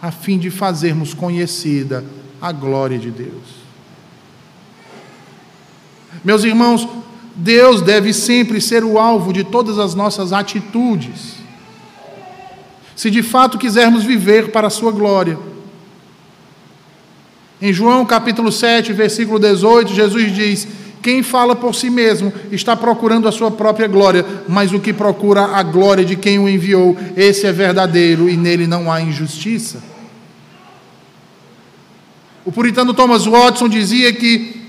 a 0.01 0.11
fim 0.11 0.37
de 0.37 0.49
fazermos 0.49 1.13
conhecida 1.13 2.03
a 2.41 2.51
glória 2.51 2.97
de 2.97 3.11
Deus. 3.11 3.61
Meus 6.23 6.43
irmãos, 6.43 6.87
Deus 7.35 7.81
deve 7.81 8.13
sempre 8.13 8.59
ser 8.59 8.83
o 8.83 8.99
alvo 8.99 9.31
de 9.31 9.43
todas 9.43 9.79
as 9.79 9.95
nossas 9.95 10.33
atitudes. 10.33 11.35
Se 12.95 13.09
de 13.09 13.23
fato 13.23 13.57
quisermos 13.57 14.03
viver 14.03 14.51
para 14.51 14.67
a 14.67 14.71
sua 14.71 14.91
glória. 14.91 15.37
Em 17.61 17.71
João 17.71 18.05
capítulo 18.05 18.51
7, 18.51 18.91
versículo 18.91 19.39
18, 19.39 19.93
Jesus 19.93 20.35
diz: 20.35 20.67
quem 21.01 21.23
fala 21.23 21.55
por 21.55 21.73
si 21.73 21.89
mesmo 21.89 22.31
está 22.51 22.75
procurando 22.75 23.27
a 23.27 23.31
sua 23.31 23.49
própria 23.49 23.87
glória, 23.87 24.23
mas 24.47 24.71
o 24.71 24.79
que 24.79 24.93
procura 24.93 25.45
a 25.45 25.63
glória 25.63 26.05
de 26.05 26.15
quem 26.15 26.37
o 26.37 26.47
enviou, 26.47 26.95
esse 27.17 27.47
é 27.47 27.51
verdadeiro 27.51 28.29
e 28.29 28.37
nele 28.37 28.67
não 28.67 28.91
há 28.91 29.01
injustiça. 29.01 29.81
O 32.45 32.51
puritano 32.51 32.93
Thomas 32.93 33.25
Watson 33.25 33.67
dizia 33.67 34.13
que 34.13 34.60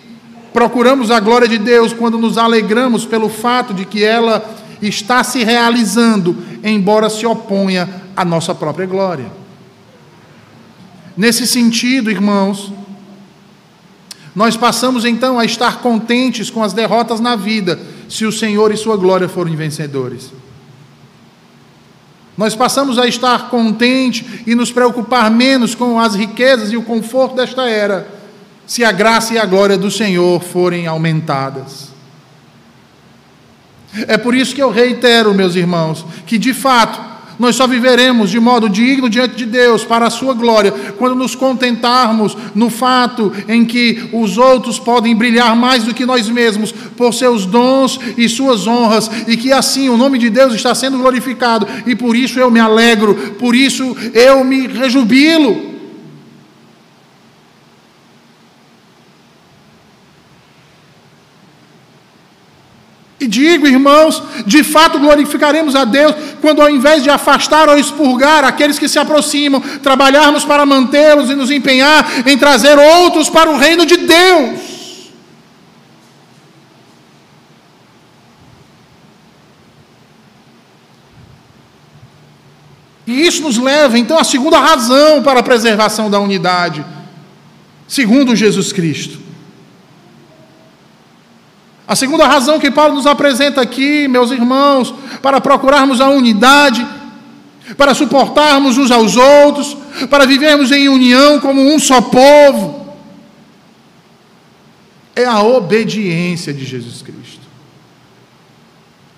procuramos 0.53 1.11
a 1.11 1.19
glória 1.19 1.49
de 1.49 1.59
Deus 1.59 1.93
quando 1.93 2.19
nos 2.19 2.37
alegramos 2.37 3.05
pelo 3.05 3.29
fato 3.29 3.73
de 3.73 3.85
que 3.85 4.05
ela 4.05 4.45
está 4.81 5.23
se 5.23 5.45
realizando, 5.45 6.37
embora 6.63 7.09
se 7.09 7.25
oponha 7.25 7.89
à 8.17 8.25
nossa 8.25 8.55
própria 8.55 8.87
glória. 8.87 9.27
Nesse 11.17 11.47
sentido, 11.47 12.11
irmãos, 12.11 12.73
nós 14.35 14.57
passamos 14.57 15.05
então 15.05 15.39
a 15.39 15.45
estar 15.45 15.81
contentes 15.81 16.51
com 16.51 16.63
as 16.63 16.73
derrotas 16.73 17.21
na 17.21 17.37
vida, 17.37 17.79
se 18.09 18.25
o 18.25 18.33
Senhor 18.33 18.73
e 18.73 18.77
Sua 18.77 18.97
glória 18.97 19.29
forem 19.29 19.55
vencedores. 19.55 20.33
Nós 22.37 22.57
passamos 22.57 22.99
a 22.99 23.07
estar 23.07 23.51
contentes 23.51 24.25
e 24.47 24.55
nos 24.55 24.73
preocupar 24.73 25.31
menos 25.31 25.75
com 25.75 26.01
as 26.01 26.15
riquezas 26.15 26.73
e 26.73 26.77
o 26.77 26.83
conforto 26.83 27.37
desta 27.37 27.69
era, 27.69 28.22
se 28.67 28.85
a 28.85 28.93
graça 28.93 29.35
e 29.35 29.39
a 29.39 29.45
glória 29.45 29.77
do 29.77 29.91
Senhor 29.91 30.43
forem 30.43 30.87
aumentadas. 30.87 31.93
É 34.09 34.17
por 34.17 34.35
isso 34.35 34.55
que 34.55 34.63
eu 34.63 34.71
reitero, 34.71 35.35
meus 35.35 35.55
irmãos, 35.55 36.05
que 36.27 36.39
de 36.39 36.55
fato 36.55 37.13
nós 37.39 37.57
só 37.57 37.67
viveremos 37.67 38.31
de 38.31 38.39
modo 38.39 38.69
digno 38.69 39.11
diante 39.11 39.35
de 39.35 39.47
Deus, 39.47 39.85
para 39.85 40.07
a 40.07 40.11
Sua 40.11 40.33
glória, 40.33 40.71
quando 40.97 41.17
nos 41.17 41.35
contentarmos 41.35 42.37
no 42.55 42.71
fato 42.71 43.33
em 43.49 43.65
que 43.65 44.09
os 44.13 44.39
outros 44.39 44.79
podem 44.79 45.15
brilhar 45.17 45.57
mais 45.57 45.83
do 45.83 45.93
que 45.93 46.07
nós 46.07 46.29
mesmos 46.29 46.71
por 46.71 47.13
seus 47.13 47.45
dons 47.45 47.99
e 48.17 48.29
suas 48.29 48.67
honras, 48.67 49.11
e 49.27 49.37
que 49.37 49.53
assim 49.53 49.89
o 49.89 49.97
nome 49.97 50.19
de 50.19 50.31
Deus 50.31 50.55
está 50.55 50.75
sendo 50.75 50.99
glorificado, 50.99 51.67
e 51.87 51.97
por 51.97 52.17
isso 52.17 52.39
eu 52.39 52.51
me 52.51 52.61
alegro, 52.61 53.35
por 53.39 53.55
isso 53.57 53.97
eu 54.15 54.45
me 54.45 54.67
rejubilo. 54.69 55.72
E 63.23 63.27
digo, 63.29 63.69
irmãos, 63.69 64.21
de 64.45 64.65
fato 64.65 64.99
glorificaremos 64.99 65.77
a 65.77 65.85
Deus 65.85 66.13
quando, 66.41 66.61
ao 66.61 66.69
invés 66.69 67.05
de 67.05 67.09
afastar 67.09 67.69
ou 67.69 67.79
expurgar 67.79 68.43
aqueles 68.43 68.81
que 68.81 68.89
se 68.89 68.99
aproximam, 68.99 69.61
trabalharmos 69.81 70.45
para 70.45 70.67
mantê-los 70.67 71.31
e 71.31 71.37
nos 71.37 71.49
empenhar 71.49 72.05
em 72.27 72.37
trazer 72.37 72.77
outros 72.77 73.31
para 73.31 73.49
o 73.49 73.57
reino 73.57 73.87
de 73.87 73.97
Deus. 73.97 74.59
E 83.07 83.25
isso 83.25 83.43
nos 83.43 83.57
leva, 83.57 83.97
então, 83.97 84.19
à 84.19 84.25
segunda 84.25 84.59
razão 84.59 85.23
para 85.23 85.39
a 85.39 85.45
preservação 85.45 86.11
da 86.11 86.19
unidade, 86.19 86.85
segundo 87.87 88.35
Jesus 88.35 88.73
Cristo. 88.73 89.22
A 91.93 91.95
segunda 91.95 92.27
razão 92.27 92.59
que 92.59 92.71
Paulo 92.71 92.95
nos 92.95 93.07
apresenta 93.07 93.61
aqui, 93.61 94.09
meus 94.09 94.31
irmãos, 94.31 94.95
para 95.21 95.43
procurarmos 95.43 96.01
a 96.01 96.09
unidade, 96.09 96.87
para 97.77 97.93
suportarmos 97.93 98.79
uns 98.79 98.91
aos 98.91 99.15
outros, 99.15 99.77
para 100.09 100.25
vivermos 100.25 100.73
em 100.73 100.89
união 100.89 101.39
como 101.39 101.61
um 101.61 101.79
só 101.79 102.01
povo, 102.01 102.97
é 105.15 105.27
a 105.27 105.43
obediência 105.43 106.51
de 106.51 106.65
Jesus 106.65 107.03
Cristo. 107.03 107.47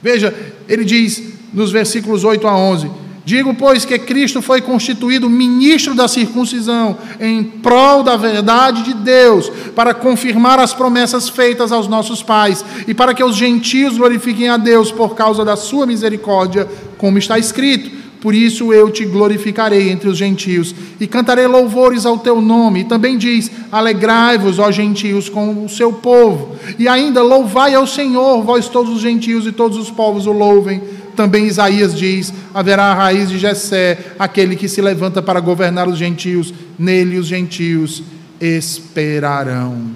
Veja, 0.02 0.34
ele 0.68 0.84
diz 0.84 1.22
nos 1.52 1.70
versículos 1.70 2.24
8 2.24 2.44
a 2.48 2.56
11: 2.56 2.90
Digo, 3.24 3.54
pois, 3.54 3.86
que 3.86 3.98
Cristo 3.98 4.42
foi 4.42 4.60
constituído 4.60 5.30
ministro 5.30 5.94
da 5.94 6.06
circuncisão, 6.06 6.98
em 7.18 7.42
prol 7.42 8.02
da 8.02 8.16
verdade 8.16 8.82
de 8.82 8.92
Deus, 8.92 9.50
para 9.74 9.94
confirmar 9.94 10.60
as 10.60 10.74
promessas 10.74 11.30
feitas 11.30 11.72
aos 11.72 11.88
nossos 11.88 12.22
pais, 12.22 12.62
e 12.86 12.92
para 12.92 13.14
que 13.14 13.24
os 13.24 13.34
gentios 13.34 13.96
glorifiquem 13.96 14.50
a 14.50 14.58
Deus 14.58 14.92
por 14.92 15.14
causa 15.14 15.42
da 15.42 15.56
sua 15.56 15.86
misericórdia, 15.86 16.68
como 16.98 17.16
está 17.16 17.38
escrito. 17.38 18.04
Por 18.20 18.34
isso 18.34 18.72
eu 18.72 18.90
te 18.90 19.04
glorificarei 19.06 19.90
entre 19.90 20.08
os 20.08 20.18
gentios, 20.18 20.74
e 21.00 21.06
cantarei 21.06 21.46
louvores 21.46 22.04
ao 22.04 22.18
teu 22.18 22.42
nome. 22.42 22.80
E 22.80 22.84
também 22.84 23.16
diz: 23.16 23.50
Alegrai-vos, 23.72 24.58
ó 24.58 24.70
gentios, 24.70 25.30
com 25.30 25.64
o 25.64 25.68
seu 25.68 25.92
povo. 25.92 26.56
E 26.78 26.88
ainda 26.88 27.22
louvai 27.22 27.74
ao 27.74 27.86
Senhor, 27.86 28.42
vós 28.42 28.68
todos 28.68 28.94
os 28.94 29.00
gentios 29.00 29.46
e 29.46 29.52
todos 29.52 29.78
os 29.78 29.90
povos 29.90 30.26
o 30.26 30.32
louvem 30.32 30.82
também 31.14 31.46
Isaías 31.46 31.96
diz: 31.96 32.32
haverá 32.52 32.86
a 32.86 32.94
raiz 32.94 33.28
de 33.28 33.38
Jessé, 33.38 34.14
aquele 34.18 34.56
que 34.56 34.68
se 34.68 34.82
levanta 34.82 35.22
para 35.22 35.40
governar 35.40 35.88
os 35.88 35.98
gentios, 35.98 36.52
nele 36.78 37.18
os 37.18 37.26
gentios 37.26 38.02
esperarão. 38.40 39.94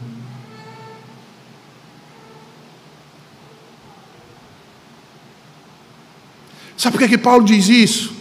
Sabe 6.76 6.92
por 6.92 7.02
que, 7.02 7.08
que 7.08 7.18
Paulo 7.18 7.44
diz 7.44 7.68
isso? 7.68 8.14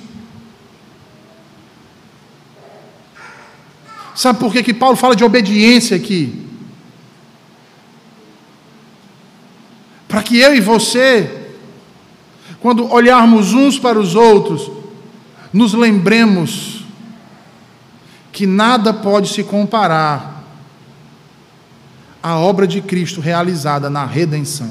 Sabe 4.16 4.40
por 4.40 4.52
que, 4.52 4.64
que 4.64 4.74
Paulo 4.74 4.98
fala 4.98 5.16
de 5.16 5.24
obediência 5.24 5.96
aqui? 5.96 6.44
Para 10.08 10.24
que 10.24 10.40
eu 10.40 10.56
e 10.56 10.60
você 10.60 11.47
quando 12.62 12.92
olharmos 12.92 13.54
uns 13.54 13.78
para 13.78 14.00
os 14.00 14.16
outros, 14.16 14.72
nos 15.54 15.74
lembremos 15.74 16.86
que 18.32 18.46
nada 18.46 18.94
pode 18.94 19.30
se 19.30 19.44
comparar 19.44 20.44
à 22.22 22.38
obra 22.38 22.68
de 22.68 22.82
Cristo 22.82 23.22
realizada 23.22 23.90
na 23.90 24.06
redenção. 24.06 24.70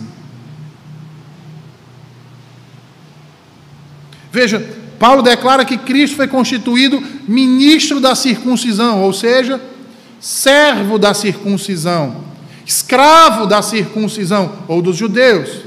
Veja, 4.30 4.60
Paulo 4.98 5.22
declara 5.22 5.64
que 5.64 5.78
Cristo 5.78 6.16
foi 6.16 6.28
constituído 6.28 7.02
ministro 7.26 8.00
da 8.00 8.14
circuncisão, 8.14 9.02
ou 9.02 9.12
seja, 9.12 9.60
servo 10.20 10.98
da 10.98 11.14
circuncisão, 11.14 12.24
escravo 12.64 13.46
da 13.46 13.62
circuncisão, 13.62 14.52
ou 14.68 14.82
dos 14.82 14.96
judeus. 14.96 15.65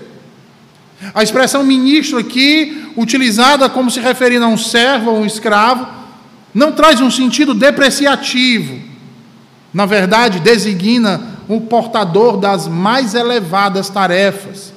A 1.13 1.23
expressão 1.23 1.63
ministro 1.63 2.17
aqui, 2.17 2.91
utilizada 2.97 3.69
como 3.69 3.89
se 3.89 3.99
referindo 3.99 4.45
a 4.45 4.49
um 4.49 4.57
servo 4.57 5.11
ou 5.11 5.19
um 5.19 5.25
escravo, 5.25 5.87
não 6.53 6.71
traz 6.71 6.99
um 6.99 7.09
sentido 7.09 7.53
depreciativo. 7.53 8.79
Na 9.73 9.85
verdade, 9.85 10.39
designa 10.39 11.37
o 11.47 11.61
portador 11.61 12.37
das 12.37 12.67
mais 12.67 13.13
elevadas 13.15 13.89
tarefas. 13.89 14.73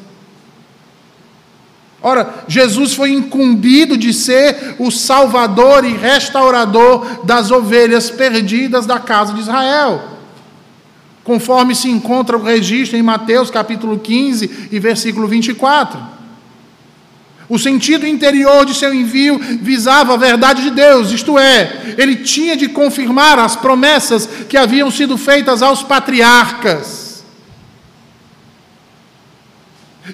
Ora, 2.03 2.45
Jesus 2.49 2.95
foi 2.95 3.13
incumbido 3.13 3.97
de 3.97 4.13
ser 4.13 4.77
o 4.79 4.91
salvador 4.91 5.85
e 5.85 5.93
restaurador 5.93 7.25
das 7.25 7.51
ovelhas 7.51 8.11
perdidas 8.11 8.87
da 8.87 8.99
casa 8.99 9.33
de 9.33 9.41
Israel. 9.41 10.12
Conforme 11.25 11.75
se 11.75 11.89
encontra 11.89 12.37
o 12.37 12.43
registro 12.43 12.99
em 12.99 13.03
Mateus 13.03 13.51
capítulo 13.51 13.99
15 13.99 14.69
e 14.73 14.79
versículo 14.79 15.29
24. 15.29 15.99
O 17.49 17.59
sentido 17.59 18.07
interior 18.07 18.65
de 18.65 18.75
seu 18.75 18.95
envio 18.95 19.39
visava 19.61 20.15
a 20.15 20.17
verdade 20.17 20.63
de 20.63 20.71
Deus, 20.71 21.11
isto 21.11 21.39
é, 21.39 21.95
ele 21.99 22.17
tinha 22.17 22.57
de 22.57 22.69
confirmar 22.69 23.39
as 23.39 23.55
promessas 23.55 24.27
que 24.49 24.57
haviam 24.57 24.91
sido 24.91 25.19
feitas 25.19 25.61
aos 25.61 25.83
patriarcas. 25.83 27.23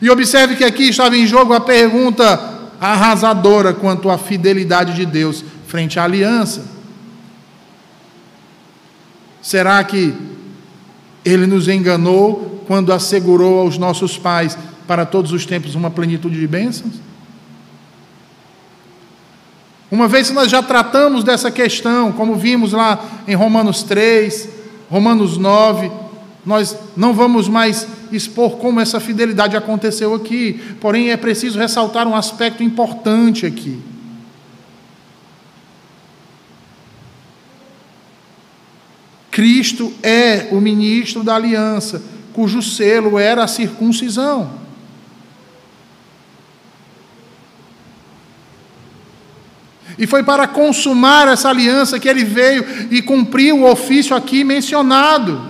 E 0.03 0.11
observe 0.11 0.57
que 0.57 0.65
aqui 0.65 0.89
estava 0.89 1.17
em 1.17 1.27
jogo 1.27 1.53
a 1.55 1.61
pergunta 1.61 2.59
arrasadora 2.81 3.73
quanto 3.73 4.11
à 4.11 4.19
fidelidade 4.19 4.95
de 4.95 5.07
Deus 5.07 5.45
frente 5.67 5.99
à 5.99 6.05
aliança. 6.05 6.65
Será 9.41 9.83
que 9.85 10.15
ele 11.25 11.47
nos 11.47 11.69
enganou 11.69 12.65
quando 12.67 12.93
assegurou 12.93 13.61
aos 13.61 13.79
nossos 13.79 14.19
pais 14.19 14.57
para 14.87 15.05
todos 15.05 15.33
os 15.33 15.45
tempos 15.45 15.75
uma 15.75 15.91
plenitude 15.91 16.39
de 16.39 16.47
bênçãos? 16.47 16.95
Uma 19.91 20.07
vez 20.07 20.29
que 20.29 20.35
nós 20.35 20.51
já 20.51 20.63
tratamos 20.63 21.25
dessa 21.25 21.51
questão, 21.51 22.13
como 22.13 22.35
vimos 22.35 22.73
lá 22.73 23.03
em 23.27 23.35
Romanos 23.35 23.83
3, 23.83 24.49
Romanos 24.91 25.39
9, 25.39 25.91
nós 26.45 26.77
não 26.97 27.15
vamos 27.15 27.49
mais 27.49 27.87
expor 28.13 28.57
como 28.57 28.81
essa 28.81 29.01
fidelidade 29.01 29.57
aconteceu 29.57 30.15
aqui, 30.15 30.61
porém 30.81 31.11
é 31.11 31.17
preciso 31.17 31.59
ressaltar 31.59 32.07
um 32.07 32.15
aspecto 32.15 32.63
importante 32.63 33.47
aqui. 33.47 33.79
Cristo 39.39 39.95
é 40.03 40.49
o 40.51 40.61
ministro 40.61 41.23
da 41.23 41.37
aliança, 41.37 42.03
cujo 42.33 42.61
selo 42.61 43.17
era 43.21 43.45
a 43.45 43.47
circuncisão. 43.47 44.51
E 49.97 50.09
foi 50.09 50.25
para 50.25 50.49
consumar 50.49 51.29
essa 51.29 51.51
aliança 51.51 52.01
que 52.01 52.09
ele 52.09 52.25
veio 52.25 52.65
e 52.91 53.01
cumpriu 53.01 53.61
o 53.61 53.71
ofício 53.71 54.17
aqui 54.17 54.43
mencionado. 54.43 55.41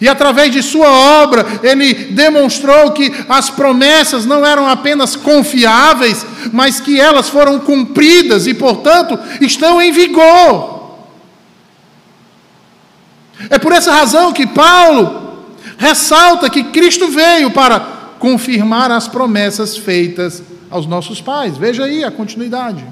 E 0.00 0.08
através 0.08 0.52
de 0.52 0.62
sua 0.62 0.88
obra, 1.22 1.46
ele 1.62 1.94
demonstrou 2.12 2.92
que 2.92 3.12
as 3.28 3.48
promessas 3.48 4.26
não 4.26 4.44
eram 4.44 4.68
apenas 4.68 5.16
confiáveis, 5.16 6.26
mas 6.52 6.78
que 6.78 7.00
elas 7.00 7.28
foram 7.28 7.58
cumpridas 7.58 8.46
e, 8.46 8.54
portanto, 8.54 9.18
estão 9.40 9.80
em 9.80 9.90
vigor. 9.90 10.96
É 13.48 13.58
por 13.58 13.72
essa 13.72 13.92
razão 13.92 14.32
que 14.32 14.46
Paulo 14.46 15.46
ressalta 15.78 16.50
que 16.50 16.64
Cristo 16.64 17.08
veio 17.08 17.50
para 17.50 17.80
confirmar 18.18 18.90
as 18.90 19.08
promessas 19.08 19.76
feitas 19.76 20.42
aos 20.70 20.86
nossos 20.86 21.20
pais. 21.20 21.56
Veja 21.56 21.84
aí 21.84 22.04
a 22.04 22.10
continuidade. 22.10 22.84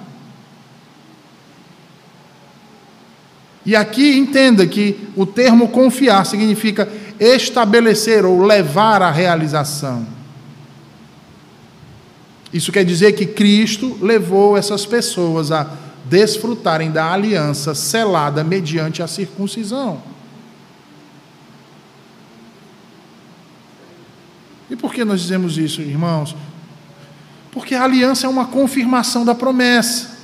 E 3.66 3.74
aqui 3.74 4.16
entenda 4.16 4.64
que 4.64 4.96
o 5.16 5.26
termo 5.26 5.68
confiar 5.68 6.24
significa 6.24 6.88
estabelecer 7.18 8.24
ou 8.24 8.44
levar 8.44 9.02
à 9.02 9.11
realização. 9.11 10.07
Isso 12.52 12.70
quer 12.70 12.85
dizer 12.85 13.12
que 13.12 13.26
Cristo 13.26 13.98
levou 14.00 14.57
essas 14.57 14.87
pessoas 14.87 15.50
a 15.50 15.68
desfrutarem 16.05 16.92
da 16.92 17.12
aliança 17.12 17.74
selada 17.74 18.44
mediante 18.44 19.02
a 19.02 19.09
circuncisão. 19.09 20.00
E 24.70 24.76
por 24.76 24.94
que 24.94 25.05
nós 25.05 25.20
dizemos 25.20 25.59
isso, 25.59 25.81
irmãos? 25.81 26.37
Porque 27.50 27.74
a 27.74 27.83
aliança 27.83 28.26
é 28.26 28.31
uma 28.31 28.46
confirmação 28.46 29.24
da 29.24 29.35
promessa. 29.35 30.15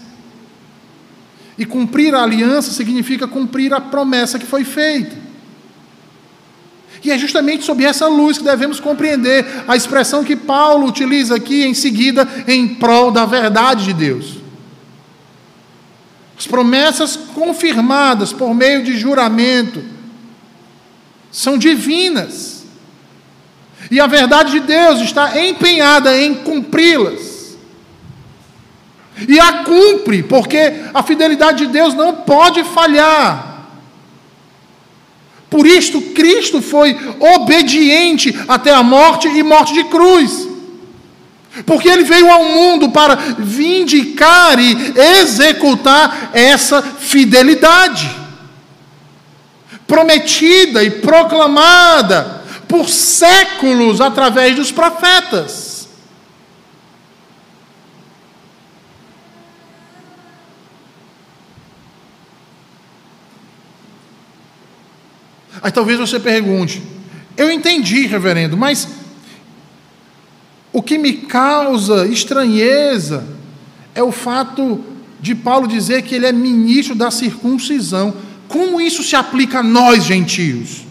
E 1.58 1.64
cumprir 1.64 2.14
a 2.14 2.22
aliança 2.22 2.70
significa 2.70 3.28
cumprir 3.28 3.72
a 3.74 3.80
promessa 3.80 4.38
que 4.38 4.46
foi 4.46 4.64
feita. 4.64 5.16
E 7.04 7.10
é 7.10 7.18
justamente 7.18 7.64
sob 7.64 7.84
essa 7.84 8.06
luz 8.06 8.38
que 8.38 8.44
devemos 8.44 8.78
compreender 8.78 9.44
a 9.66 9.76
expressão 9.76 10.22
que 10.22 10.36
Paulo 10.36 10.86
utiliza 10.86 11.34
aqui 11.34 11.64
em 11.64 11.74
seguida 11.74 12.28
em 12.46 12.68
prol 12.68 13.10
da 13.10 13.26
verdade 13.26 13.84
de 13.86 13.92
Deus. 13.92 14.36
As 16.38 16.46
promessas 16.46 17.16
confirmadas 17.16 18.32
por 18.32 18.54
meio 18.54 18.84
de 18.84 18.96
juramento 18.96 19.82
são 21.30 21.58
divinas. 21.58 22.64
E 23.90 24.00
a 24.00 24.06
verdade 24.06 24.52
de 24.52 24.60
Deus 24.60 25.00
está 25.00 25.40
empenhada 25.44 26.16
em 26.16 26.34
cumpri-las. 26.34 27.31
E 29.28 29.38
a 29.38 29.64
cumpre, 29.64 30.22
porque 30.22 30.82
a 30.92 31.02
fidelidade 31.02 31.66
de 31.66 31.72
Deus 31.72 31.94
não 31.94 32.16
pode 32.16 32.64
falhar. 32.64 33.52
Por 35.50 35.66
isto, 35.66 36.00
Cristo 36.00 36.62
foi 36.62 36.98
obediente 37.20 38.34
até 38.48 38.72
a 38.72 38.82
morte 38.82 39.28
e 39.28 39.42
morte 39.42 39.74
de 39.74 39.84
cruz. 39.84 40.48
Porque 41.66 41.88
ele 41.88 42.04
veio 42.04 42.30
ao 42.30 42.44
mundo 42.44 42.88
para 42.90 43.14
vindicar 43.38 44.58
e 44.58 44.94
executar 45.20 46.30
essa 46.32 46.80
fidelidade, 46.80 48.10
prometida 49.86 50.82
e 50.82 50.90
proclamada 50.90 52.42
por 52.66 52.88
séculos 52.88 54.00
através 54.00 54.56
dos 54.56 54.72
profetas. 54.72 55.71
Aí 65.62 65.70
talvez 65.70 65.98
você 65.98 66.18
pergunte: 66.18 66.82
eu 67.36 67.50
entendi, 67.50 68.06
reverendo, 68.06 68.56
mas 68.56 68.88
o 70.72 70.82
que 70.82 70.98
me 70.98 71.12
causa 71.12 72.06
estranheza 72.06 73.24
é 73.94 74.02
o 74.02 74.10
fato 74.10 74.84
de 75.20 75.34
Paulo 75.34 75.68
dizer 75.68 76.02
que 76.02 76.14
ele 76.14 76.26
é 76.26 76.32
ministro 76.32 76.94
da 76.94 77.10
circuncisão. 77.10 78.14
Como 78.48 78.80
isso 78.80 79.02
se 79.02 79.14
aplica 79.14 79.60
a 79.60 79.62
nós, 79.62 80.04
gentios? 80.04 80.82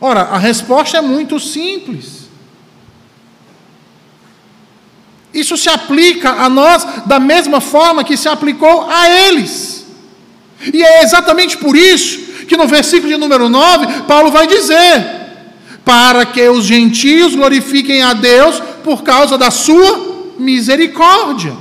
Ora, 0.00 0.22
a 0.22 0.38
resposta 0.38 0.98
é 0.98 1.00
muito 1.00 1.38
simples. 1.38 2.22
Isso 5.32 5.56
se 5.56 5.70
aplica 5.70 6.30
a 6.30 6.48
nós 6.50 6.84
da 7.06 7.18
mesma 7.18 7.60
forma 7.60 8.04
que 8.04 8.16
se 8.16 8.28
aplicou 8.28 8.90
a 8.90 9.08
eles. 9.08 9.86
E 10.72 10.82
é 10.82 11.02
exatamente 11.02 11.56
por 11.56 11.76
isso 11.76 12.31
que 12.46 12.56
no 12.56 12.66
versículo 12.66 13.12
de 13.12 13.18
número 13.18 13.48
9, 13.48 14.02
Paulo 14.06 14.30
vai 14.30 14.46
dizer: 14.46 15.22
para 15.84 16.24
que 16.24 16.48
os 16.48 16.64
gentios 16.64 17.34
glorifiquem 17.34 18.02
a 18.02 18.12
Deus 18.12 18.60
por 18.84 19.02
causa 19.02 19.36
da 19.36 19.50
sua 19.50 20.34
misericórdia. 20.38 21.54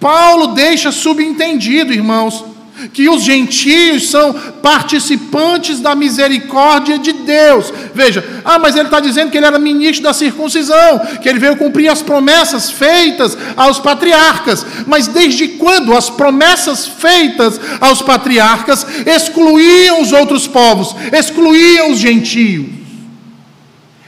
Paulo 0.00 0.48
deixa 0.48 0.92
subentendido, 0.92 1.92
irmãos, 1.92 2.44
que 2.92 3.08
os 3.08 3.22
gentios 3.22 4.10
são 4.10 4.32
participantes 4.62 5.80
da 5.80 5.94
misericórdia 5.94 6.98
de 6.98 7.12
Deus. 7.12 7.72
Veja, 7.94 8.24
ah, 8.44 8.58
mas 8.58 8.76
ele 8.76 8.86
está 8.86 9.00
dizendo 9.00 9.30
que 9.30 9.36
ele 9.36 9.46
era 9.46 9.58
ministro 9.58 10.04
da 10.04 10.12
circuncisão, 10.12 11.00
que 11.22 11.28
ele 11.28 11.38
veio 11.38 11.56
cumprir 11.56 11.88
as 11.88 12.02
promessas 12.02 12.70
feitas 12.70 13.36
aos 13.56 13.78
patriarcas. 13.78 14.64
Mas 14.86 15.06
desde 15.06 15.48
quando 15.48 15.96
as 15.96 16.10
promessas 16.10 16.86
feitas 16.86 17.60
aos 17.80 18.02
patriarcas 18.02 18.86
excluíam 19.06 20.02
os 20.02 20.12
outros 20.12 20.46
povos, 20.46 20.94
excluíam 21.12 21.92
os 21.92 21.98
gentios? 21.98 22.66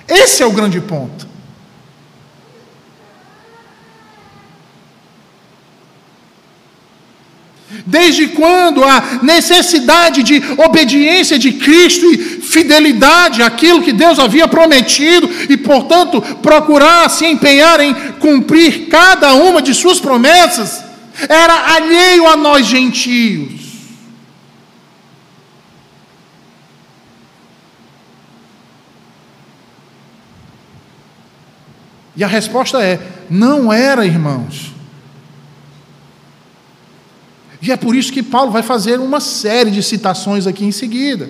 Esse 0.08 0.42
é 0.42 0.46
o 0.46 0.52
grande 0.52 0.80
ponto. 0.80 1.29
Desde 7.86 8.28
quando 8.28 8.84
a 8.84 9.20
necessidade 9.22 10.22
de 10.22 10.42
obediência 10.58 11.38
de 11.38 11.52
Cristo 11.52 12.06
e 12.12 12.18
fidelidade 12.40 13.42
àquilo 13.42 13.82
que 13.82 13.92
Deus 13.92 14.18
havia 14.18 14.46
prometido 14.46 15.28
e, 15.48 15.56
portanto, 15.56 16.20
procurar 16.42 17.08
se 17.08 17.26
empenhar 17.26 17.80
em 17.80 17.94
cumprir 18.18 18.88
cada 18.88 19.32
uma 19.34 19.62
de 19.62 19.74
suas 19.74 19.98
promessas, 19.98 20.84
era 21.28 21.74
alheio 21.74 22.26
a 22.26 22.36
nós 22.36 22.66
gentios. 22.66 23.60
E 32.16 32.24
a 32.24 32.26
resposta 32.26 32.82
é: 32.82 33.00
não 33.30 33.72
era, 33.72 34.04
irmãos. 34.04 34.69
E 37.62 37.70
é 37.70 37.76
por 37.76 37.94
isso 37.94 38.12
que 38.12 38.22
Paulo 38.22 38.50
vai 38.50 38.62
fazer 38.62 38.98
uma 38.98 39.20
série 39.20 39.70
de 39.70 39.82
citações 39.82 40.46
aqui 40.46 40.64
em 40.64 40.72
seguida. 40.72 41.28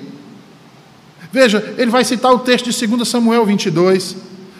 Veja, 1.33 1.75
ele 1.79 1.91
vai 1.91 2.05
citar 2.05 2.33
o 2.33 2.41
texto 2.41 2.71
de 2.71 2.87
2 2.87 3.09
Samuel 3.09 3.47
22, 3.47 4.17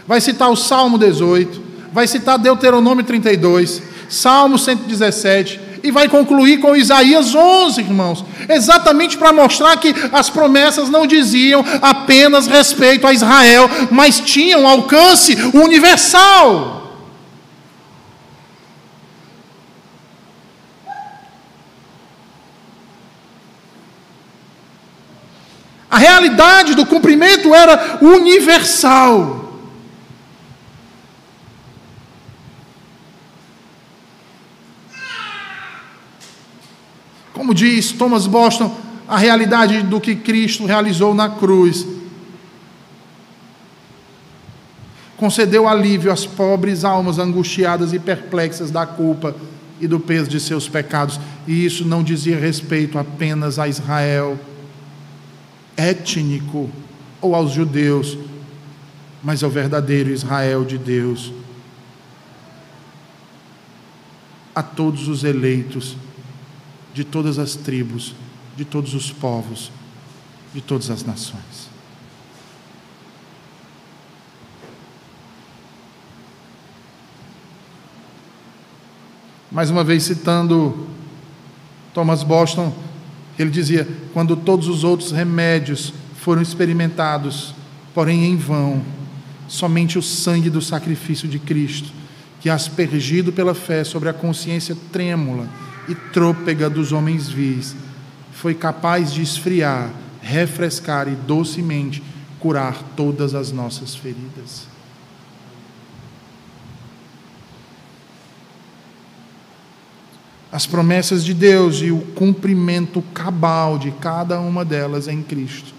vai 0.07 0.21
citar 0.21 0.51
o 0.51 0.57
Salmo 0.57 0.99
18, 0.99 1.61
vai 1.93 2.07
citar 2.07 2.39
Deuteronômio 2.39 3.05
32, 3.05 3.83
Salmo 4.09 4.59
117, 4.59 5.61
e 5.83 5.91
vai 5.91 6.09
concluir 6.09 6.59
com 6.59 6.77
Isaías 6.77 7.35
11, 7.35 7.81
irmãos, 7.81 8.25
exatamente 8.49 9.17
para 9.17 9.33
mostrar 9.33 9.77
que 9.79 9.95
as 10.13 10.29
promessas 10.29 10.89
não 10.89 11.07
diziam 11.07 11.65
apenas 11.81 12.47
respeito 12.47 13.07
a 13.07 13.13
Israel, 13.13 13.69
mas 13.91 14.21
tinham 14.21 14.67
alcance 14.69 15.37
universal. 15.55 16.80
A 25.91 25.99
realidade 25.99 26.75
do 26.77 26.87
cumprimento 26.87 27.53
era 27.53 27.99
universal. 28.01 29.41
Como 37.35 37.53
diz 37.53 37.91
Thomas 37.91 38.29
Boston, 38.29 38.73
a 39.09 39.19
realidade 39.19 39.83
do 39.83 40.01
que 40.01 40.15
Cristo 40.15 40.65
realizou 40.65 41.13
na 41.13 41.29
cruz 41.29 41.85
concedeu 45.17 45.67
alívio 45.67 46.13
às 46.13 46.25
pobres 46.25 46.85
almas 46.85 47.19
angustiadas 47.19 47.93
e 47.93 47.99
perplexas 47.99 48.71
da 48.71 48.87
culpa 48.87 49.35
e 49.81 49.89
do 49.89 49.99
peso 49.99 50.31
de 50.31 50.39
seus 50.39 50.69
pecados. 50.69 51.19
E 51.47 51.65
isso 51.65 51.85
não 51.85 52.03
dizia 52.03 52.39
respeito 52.39 52.99
apenas 52.99 53.59
a 53.59 53.67
Israel 53.67 54.39
étnico 55.81 56.69
ou 57.21 57.35
aos 57.35 57.53
judeus, 57.53 58.19
mas 59.23 59.43
ao 59.43 59.51
verdadeiro 59.51 60.11
Israel 60.11 60.65
de 60.65 60.77
Deus, 60.77 61.33
a 64.55 64.63
todos 64.63 65.09
os 65.09 65.25
eleitos 65.25 65.97
de 66.93 67.05
todas 67.05 67.39
as 67.39 67.55
tribos, 67.55 68.15
de 68.57 68.65
todos 68.65 68.95
os 68.95 69.11
povos, 69.11 69.71
de 70.53 70.61
todas 70.61 70.91
as 70.91 71.03
nações. 71.03 71.71
Mais 79.51 79.71
uma 79.71 79.83
vez 79.83 80.03
citando 80.03 80.87
Thomas 81.95 82.23
Boston, 82.23 82.73
ele 83.41 83.51
dizia: 83.51 83.87
quando 84.13 84.37
todos 84.37 84.69
os 84.69 84.85
outros 84.85 85.13
remédios 85.13 85.93
foram 86.17 86.43
experimentados, 86.43 87.55
porém 87.95 88.25
em 88.25 88.37
vão, 88.37 88.83
somente 89.49 89.99
o 89.99 90.03
sangue 90.03 90.51
do 90.51 90.61
sacrifício 90.61 91.29
de 91.29 91.39
Cristo, 91.39 91.91
que 92.41 92.49
aspergido 92.49 93.33
pela 93.33 93.55
fé 93.55 93.85
sobre 93.85 94.09
a 94.09 94.13
consciência 94.13 94.77
trêmula 94.93 95.49
e 95.89 95.95
trôpega 95.95 96.71
dos 96.71 96.93
homens 96.93 97.29
vis, 97.29 97.75
foi 98.33 98.55
capaz 98.55 99.13
de 99.13 99.23
esfriar, 99.23 99.91
refrescar 100.23 101.09
e 101.09 101.17
docemente 101.17 102.03
curar 102.39 102.83
todas 102.97 103.35
as 103.35 103.53
nossas 103.53 103.95
feridas. 103.95 104.70
As 110.53 110.67
promessas 110.67 111.25
de 111.25 111.33
Deus 111.33 111.77
e 111.77 111.93
o 111.93 112.01
cumprimento 112.01 113.01
cabal 113.15 113.79
de 113.79 113.93
cada 113.93 114.41
uma 114.41 114.65
delas 114.65 115.07
em 115.07 115.23
Cristo. 115.23 115.73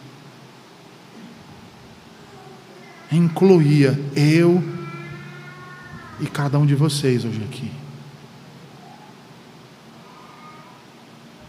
Incluía 3.12 4.00
eu 4.16 4.64
e 6.22 6.26
cada 6.28 6.58
um 6.58 6.66
de 6.66 6.76
vocês 6.76 7.26
hoje 7.26 7.44
aqui. 7.44 7.70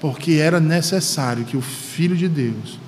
Porque 0.00 0.32
era 0.32 0.58
necessário 0.58 1.44
que 1.44 1.56
o 1.56 1.60
Filho 1.60 2.16
de 2.16 2.26
Deus, 2.26 2.80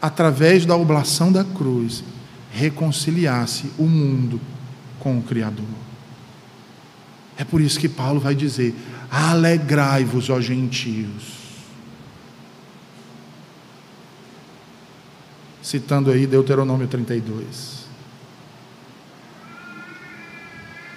através 0.00 0.64
da 0.64 0.76
oblação 0.76 1.32
da 1.32 1.42
cruz, 1.42 2.04
reconciliasse 2.52 3.72
o 3.76 3.84
mundo 3.84 4.40
com 5.00 5.18
o 5.18 5.22
Criador. 5.22 5.66
É 7.36 7.44
por 7.44 7.60
isso 7.60 7.80
que 7.80 7.88
Paulo 7.88 8.20
vai 8.20 8.36
dizer: 8.36 8.72
alegrai-vos, 9.12 10.30
ó 10.30 10.40
gentios. 10.40 11.42
Citando 15.62 16.10
aí 16.10 16.26
Deuteronômio 16.26 16.88
32. 16.88 17.82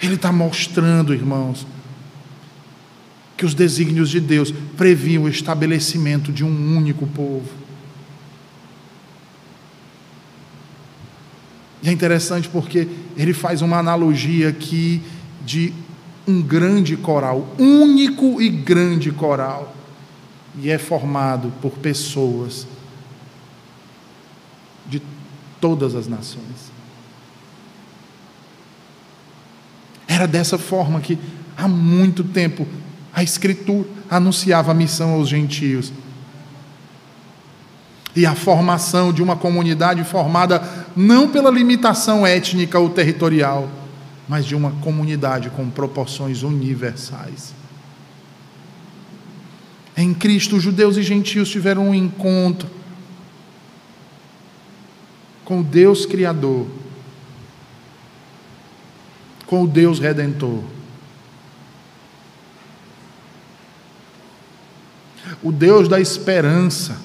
Ele 0.02 0.16
está 0.16 0.32
mostrando, 0.32 1.14
irmãos, 1.14 1.68
que 3.36 3.46
os 3.46 3.54
desígnios 3.54 4.10
de 4.10 4.22
Deus 4.22 4.52
previam 4.78 5.24
o 5.24 5.30
estabelecimento 5.30 6.32
de 6.32 6.44
um 6.46 6.78
único 6.78 7.06
povo. 7.08 7.50
E 11.84 11.90
é 11.90 11.92
interessante 11.92 12.48
porque 12.48 12.88
ele 13.18 13.34
faz 13.34 13.62
uma 13.62 13.78
analogia 13.78 14.50
aqui 14.50 15.02
de 15.46 15.74
um 16.28 16.42
grande 16.42 16.98
coral, 16.98 17.48
único 17.58 18.42
e 18.42 18.50
grande 18.50 19.12
coral, 19.12 19.76
e 20.58 20.70
é 20.70 20.78
formado 20.78 21.52
por 21.62 21.72
pessoas 21.74 22.66
de 24.88 25.02
todas 25.60 25.96
as 25.96 26.08
nações. 26.08 26.72
Era 30.08 30.28
dessa 30.28 30.58
forma 30.58 31.02
que 31.02 31.18
há 31.58 31.68
muito 31.68 32.24
tempo 32.24 32.66
a 33.14 33.24
Escritura 33.24 33.88
anunciava 34.10 34.72
a 34.72 34.74
missão 34.74 35.14
aos 35.14 35.28
gentios. 35.28 35.92
E 38.16 38.26
a 38.26 38.34
formação 38.34 39.12
de 39.12 39.22
uma 39.22 39.36
comunidade 39.36 40.04
formada 40.06 40.64
não 40.96 41.28
pela 41.28 41.52
limitação 41.52 42.26
étnica 42.26 42.80
ou 42.80 42.90
territorial, 42.90 43.70
mas 44.28 44.46
de 44.46 44.56
uma 44.56 44.72
comunidade 44.82 45.50
com 45.50 45.70
proporções 45.70 46.44
universais. 46.44 47.54
Em 49.96 50.14
Cristo, 50.14 50.60
judeus 50.60 50.98
e 50.98 51.04
gentios 51.04 51.50
tiveram 51.50 51.90
um 51.90 51.96
encontro 51.96 52.70
com 55.44 55.62
o 55.62 55.64
Deus 55.64 56.06
Criador 56.06 56.68
com 59.46 59.64
o 59.64 59.68
Deus 59.68 60.00
redentor. 60.00 60.64
O 65.42 65.52
Deus 65.52 65.88
da 65.88 66.00
esperança. 66.00 66.98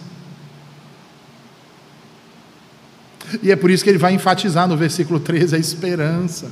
E 3.42 3.50
é 3.50 3.56
por 3.56 3.70
isso 3.70 3.85
que 3.85 3.90
ele 3.90 3.98
vai 3.98 4.12
enfatizar 4.12 4.66
no 4.66 4.76
versículo 4.76 5.20
13 5.20 5.56
a 5.56 5.59
esperança. 5.59 6.50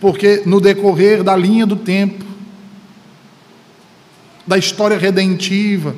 Porque 0.00 0.42
no 0.44 0.60
decorrer 0.60 1.22
da 1.22 1.36
linha 1.36 1.66
do 1.66 1.76
tempo, 1.76 2.24
da 4.46 4.58
história 4.58 4.98
redentiva, 4.98 5.94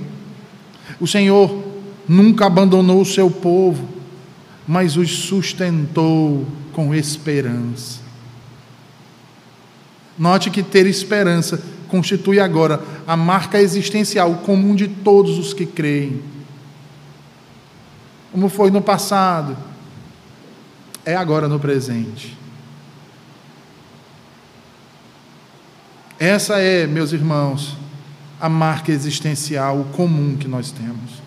o 1.00 1.06
Senhor 1.06 1.62
nunca 2.08 2.46
abandonou 2.46 3.00
o 3.00 3.06
seu 3.06 3.30
povo 3.30 4.02
mas 4.66 4.96
os 4.96 5.10
sustentou 5.10 6.46
com 6.72 6.94
esperança. 6.94 8.00
Note 10.18 10.50
que 10.50 10.62
ter 10.62 10.86
esperança 10.86 11.62
constitui 11.88 12.38
agora 12.40 12.82
a 13.06 13.16
marca 13.16 13.60
existencial 13.60 14.36
comum 14.36 14.74
de 14.74 14.88
todos 14.88 15.38
os 15.38 15.52
que 15.52 15.66
creem. 15.66 16.22
Como 18.30 18.48
foi 18.48 18.70
no 18.70 18.80
passado, 18.80 19.56
é 21.04 21.14
agora 21.14 21.48
no 21.48 21.58
presente. 21.58 22.36
Essa 26.24 26.60
é, 26.60 26.86
meus 26.86 27.12
irmãos, 27.12 27.76
a 28.40 28.48
marca 28.48 28.92
existencial 28.92 29.88
comum 29.92 30.36
que 30.36 30.46
nós 30.46 30.70
temos 30.70 31.20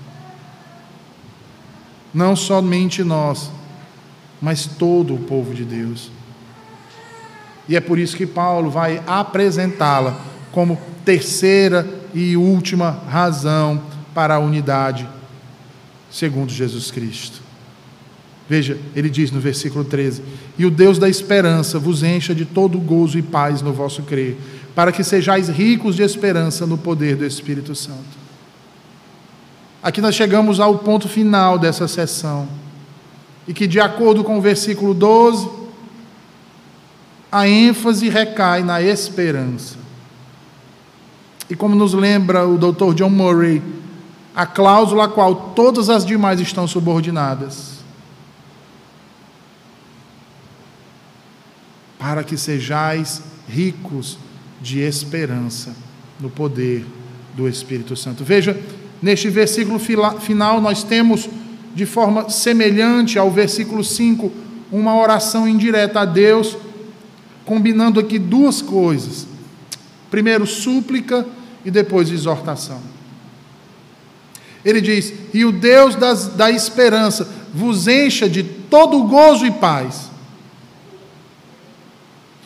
não 2.13 2.33
somente 2.33 3.03
nós, 3.03 3.51
mas 4.41 4.65
todo 4.65 5.13
o 5.13 5.19
povo 5.19 5.53
de 5.53 5.65
Deus. 5.65 6.09
E 7.67 7.75
é 7.75 7.81
por 7.81 7.99
isso 7.99 8.15
que 8.15 8.25
Paulo 8.25 8.71
vai 8.71 9.03
apresentá-la 9.05 10.17
como 10.49 10.79
terceira 11.03 11.85
e 12.13 12.37
última 12.37 12.91
razão 13.09 13.81
para 14.13 14.35
a 14.35 14.39
unidade, 14.39 15.05
segundo 16.09 16.53
Jesus 16.53 16.89
Cristo. 16.89 17.43
Veja, 18.47 18.77
ele 18.95 19.09
diz 19.09 19.29
no 19.29 19.41
versículo 19.41 19.83
13: 19.83 20.21
E 20.57 20.65
o 20.65 20.71
Deus 20.71 20.97
da 20.97 21.09
esperança 21.09 21.79
vos 21.79 22.01
encha 22.01 22.33
de 22.33 22.45
todo 22.45 22.79
gozo 22.79 23.17
e 23.17 23.21
paz 23.21 23.61
no 23.61 23.73
vosso 23.73 24.03
crer, 24.03 24.37
para 24.75 24.91
que 24.91 25.03
sejais 25.03 25.47
ricos 25.47 25.95
de 25.95 26.03
esperança 26.03 26.67
no 26.67 26.77
poder 26.77 27.15
do 27.15 27.25
Espírito 27.25 27.73
Santo. 27.73 28.25
Aqui 29.81 30.01
nós 30.01 30.13
chegamos 30.13 30.59
ao 30.59 30.79
ponto 30.79 31.07
final 31.07 31.57
dessa 31.57 31.87
sessão. 31.87 32.47
E 33.47 33.53
que, 33.53 33.67
de 33.67 33.79
acordo 33.79 34.23
com 34.23 34.37
o 34.37 34.41
versículo 34.41 34.93
12, 34.93 35.47
a 37.31 37.47
ênfase 37.47 38.09
recai 38.09 38.63
na 38.63 38.81
esperança. 38.81 39.77
E 41.49 41.55
como 41.55 41.75
nos 41.75 41.93
lembra 41.93 42.47
o 42.47 42.57
Dr. 42.57 42.93
John 42.95 43.11
Murray, 43.11 43.61
a 44.35 44.45
cláusula 44.45 45.05
a 45.05 45.07
qual 45.07 45.53
todas 45.55 45.89
as 45.89 46.03
demais 46.05 46.41
estão 46.41 46.67
subordinadas. 46.67 47.75
Para 51.99 52.23
que 52.23 52.35
sejais 52.35 53.21
ricos 53.47 54.17
de 54.61 54.79
esperança 54.79 55.75
no 56.19 56.29
poder 56.29 56.85
do 57.35 57.47
Espírito 57.47 57.95
Santo. 57.95 58.23
Veja, 58.23 58.57
Neste 59.05 59.29
versículo 59.29 59.79
final, 59.79 60.59
nós 60.59 60.83
temos, 60.83 61.29
de 61.75 61.85
forma 61.85 62.29
semelhante 62.29 63.19
ao 63.19 63.29
versículo 63.29 63.83
5, 63.83 64.31
uma 64.71 64.97
oração 64.97 65.47
indireta 65.47 65.99
a 65.99 66.05
Deus, 66.05 66.57
combinando 67.45 67.99
aqui 67.99 68.17
duas 68.17 68.61
coisas: 68.61 69.27
primeiro, 70.09 70.47
súplica 70.47 71.23
e 71.63 71.69
depois, 71.69 72.09
exortação. 72.09 72.81
Ele 74.63 74.81
diz: 74.81 75.13
E 75.33 75.45
o 75.45 75.51
Deus 75.51 75.93
das, 75.95 76.29
da 76.29 76.49
esperança 76.49 77.29
vos 77.53 77.87
encha 77.87 78.27
de 78.27 78.43
todo 78.43 79.03
gozo 79.03 79.45
e 79.45 79.51
paz. 79.51 80.09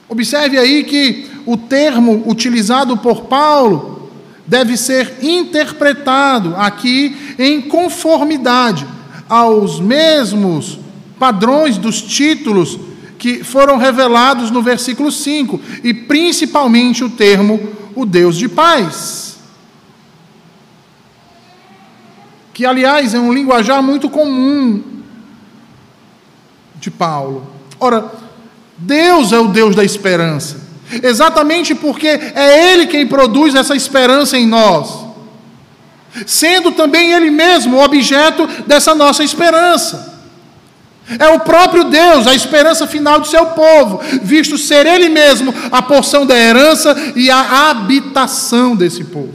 Observe 0.10 0.58
aí 0.58 0.84
que 0.84 1.30
o 1.50 1.58
termo 1.58 2.26
utilizado 2.28 2.96
por 2.96 3.22
Paulo 3.22 4.12
deve 4.46 4.78
ser 4.78 5.18
interpretado 5.20 6.56
aqui 6.56 7.18
em 7.40 7.60
conformidade 7.60 8.86
aos 9.28 9.80
mesmos 9.80 10.78
padrões 11.18 11.76
dos 11.76 12.04
títulos 12.04 12.78
que 13.18 13.44
foram 13.44 13.78
revelados 13.78 14.52
no 14.52 14.62
versículo 14.62 15.12
5, 15.12 15.60
e 15.84 15.92
principalmente 15.92 17.04
o 17.04 17.10
termo 17.10 17.60
o 17.96 18.06
Deus 18.06 18.38
de 18.38 18.48
paz. 18.48 19.40
Que, 22.54 22.64
aliás, 22.64 23.16
é 23.16 23.20
um 23.20 23.34
linguajar 23.34 23.82
muito 23.82 24.08
comum 24.08 24.84
de 26.76 26.92
Paulo. 26.92 27.48
Ora, 27.80 28.12
Deus 28.78 29.32
é 29.32 29.40
o 29.40 29.48
Deus 29.48 29.76
da 29.76 29.84
esperança. 29.84 30.69
Exatamente 31.04 31.76
porque 31.76 32.08
é 32.08 32.72
Ele 32.72 32.88
quem 32.88 33.06
produz 33.06 33.54
essa 33.54 33.76
esperança 33.76 34.38
em 34.38 34.48
nós, 34.48 35.06
sendo 36.26 36.72
também 36.72 37.14
Ele 37.14 37.30
mesmo 37.30 37.78
o 37.78 37.84
objeto 37.84 38.48
dessa 38.66 38.96
nossa 38.96 39.24
esperança. 39.24 40.18
É 41.20 41.28
o 41.30 41.40
próprio 41.40 41.86
Deus, 41.86 42.28
a 42.28 42.36
esperança 42.36 42.86
final 42.86 43.20
do 43.20 43.28
seu 43.28 43.48
povo, 43.48 44.00
visto 44.22 44.58
ser 44.58 44.86
Ele 44.86 45.10
mesmo 45.10 45.54
a 45.72 45.82
porção 45.82 46.26
da 46.26 46.38
herança 46.38 46.96
e 47.16 47.30
a 47.30 47.70
habitação 47.70 48.76
desse 48.76 49.04
povo. 49.04 49.34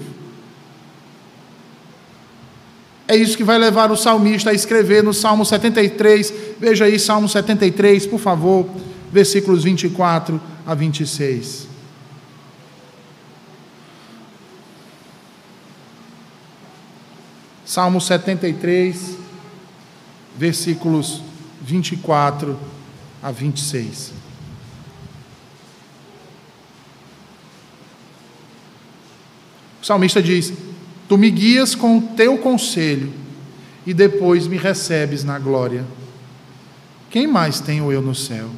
É 3.07 3.17
isso 3.17 3.37
que 3.37 3.45
vai 3.45 3.59
levar 3.59 3.93
o 3.93 3.97
salmista 3.97 4.51
a 4.51 4.55
escrever 4.55 5.03
no 5.03 5.13
Salmo 5.13 5.45
73. 5.45 6.33
Veja 6.59 6.87
aí, 6.87 6.99
Salmo 6.99 7.29
73, 7.29 8.07
por 8.07 8.19
favor, 8.19 8.67
versículos 9.13 9.63
24 9.63 10.54
a 10.67 10.75
26. 10.75 11.69
Salmo 17.65 18.01
73, 18.01 19.17
versículos 20.37 21.23
24 21.63 22.59
a 23.23 23.31
26. 23.31 24.13
O 29.83 29.87
salmista 29.87 30.23
diz: 30.23 30.53
Tu 31.09 31.19
me 31.19 31.31
guias 31.31 31.75
com 31.75 31.99
o 31.99 32.03
teu 32.15 32.39
conselho 32.39 33.13
e 33.87 33.93
depois 33.93 34.47
me 34.47 34.57
recebes 34.57 35.25
na 35.25 35.39
glória. 35.39 35.85
Quem 37.11 37.27
mais 37.27 37.61
tenho 37.61 37.93
eu 37.93 38.01
no 38.01 38.15
céu? 38.15 38.51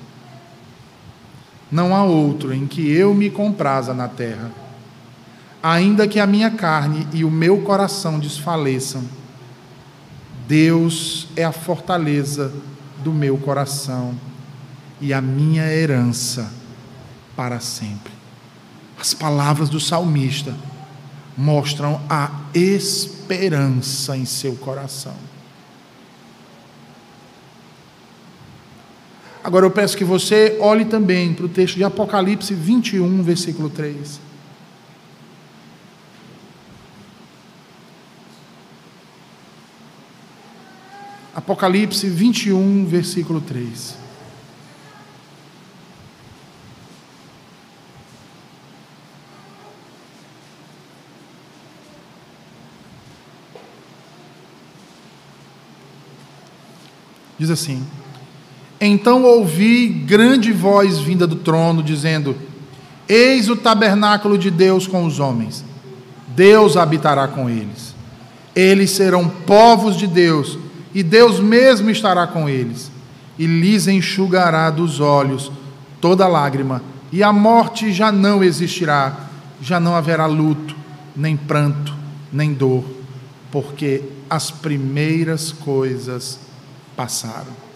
Não 1.71 1.95
há 1.95 2.05
outro 2.05 2.53
em 2.53 2.67
que 2.67 2.91
eu 2.91 3.15
me 3.15 3.31
compraza 3.31 3.93
na 3.93 4.09
terra. 4.09 4.51
Ainda 5.63 6.07
que 6.07 6.21
a 6.21 6.27
minha 6.27 6.51
carne 6.51 7.07
e 7.13 7.25
o 7.25 7.31
meu 7.31 7.63
coração 7.63 8.19
desfaleçam, 8.19 9.03
Deus 10.47 11.27
é 11.35 11.45
a 11.45 11.51
fortaleza 11.51 12.53
do 13.03 13.13
meu 13.13 13.37
coração 13.37 14.15
e 15.01 15.13
a 15.13 15.21
minha 15.21 15.67
herança 15.73 16.53
para 17.35 17.59
sempre. 17.59 18.13
As 18.99 19.13
palavras 19.13 19.69
do 19.69 19.81
salmista 19.81 20.55
mostram 21.37 22.01
a 22.09 22.31
esperança 22.55 24.17
em 24.17 24.25
seu 24.25 24.55
coração. 24.55 25.26
Agora 29.47 29.65
eu 29.65 29.71
peço 29.71 29.97
que 29.97 30.05
você 30.05 30.57
olhe 30.59 30.85
também 30.85 31.33
para 31.33 31.47
o 31.47 31.49
texto 31.49 31.77
de 31.77 31.85
Apocalipse 31.85 32.53
21, 32.53 33.23
versículo 33.23 33.71
3. 33.71 34.19
Apocalipse 41.33 42.09
21, 42.09 42.87
versículo 42.87 43.41
3. 43.41 43.95
Diz 57.39 57.49
assim: 57.49 57.87
Então 58.81 59.25
ouvi 59.25 59.89
grande 59.89 60.53
voz 60.53 60.99
vinda 60.99 61.27
do 61.27 61.37
trono, 61.37 61.83
dizendo: 61.83 62.37
Eis 63.09 63.49
o 63.49 63.57
tabernáculo 63.57 64.37
de 64.37 64.51
Deus 64.51 64.87
com 64.87 65.05
os 65.07 65.19
homens. 65.19 65.65
Deus 66.29 66.77
habitará 66.77 67.27
com 67.27 67.49
eles. 67.49 67.95
Eles 68.55 68.91
serão 68.91 69.29
povos 69.29 69.97
de 69.97 70.07
Deus, 70.07 70.59
e 70.95 71.03
Deus 71.03 71.41
mesmo 71.41 71.91
estará 71.91 72.27
com 72.27 72.49
eles. 72.49 72.91
E 73.39 73.47
lhes 73.47 73.87
enxugará 73.87 74.71
dos 74.71 75.01
olhos 75.01 75.51
toda 76.01 76.27
lágrima, 76.27 76.83
e 77.13 77.23
a 77.23 77.33
morte 77.33 77.93
já 77.93 78.13
não 78.13 78.43
existirá, 78.45 79.29
já 79.61 79.81
não 79.81 79.95
haverá 79.95 80.27
luto, 80.27 80.77
nem 81.15 81.37
pranto, 81.37 81.95
nem 82.33 82.53
dor, 82.53 82.85
porque 83.51 84.03
as 84.29 84.51
primeiras 84.51 85.53
coisas 85.53 86.39
passaram. 86.95 87.67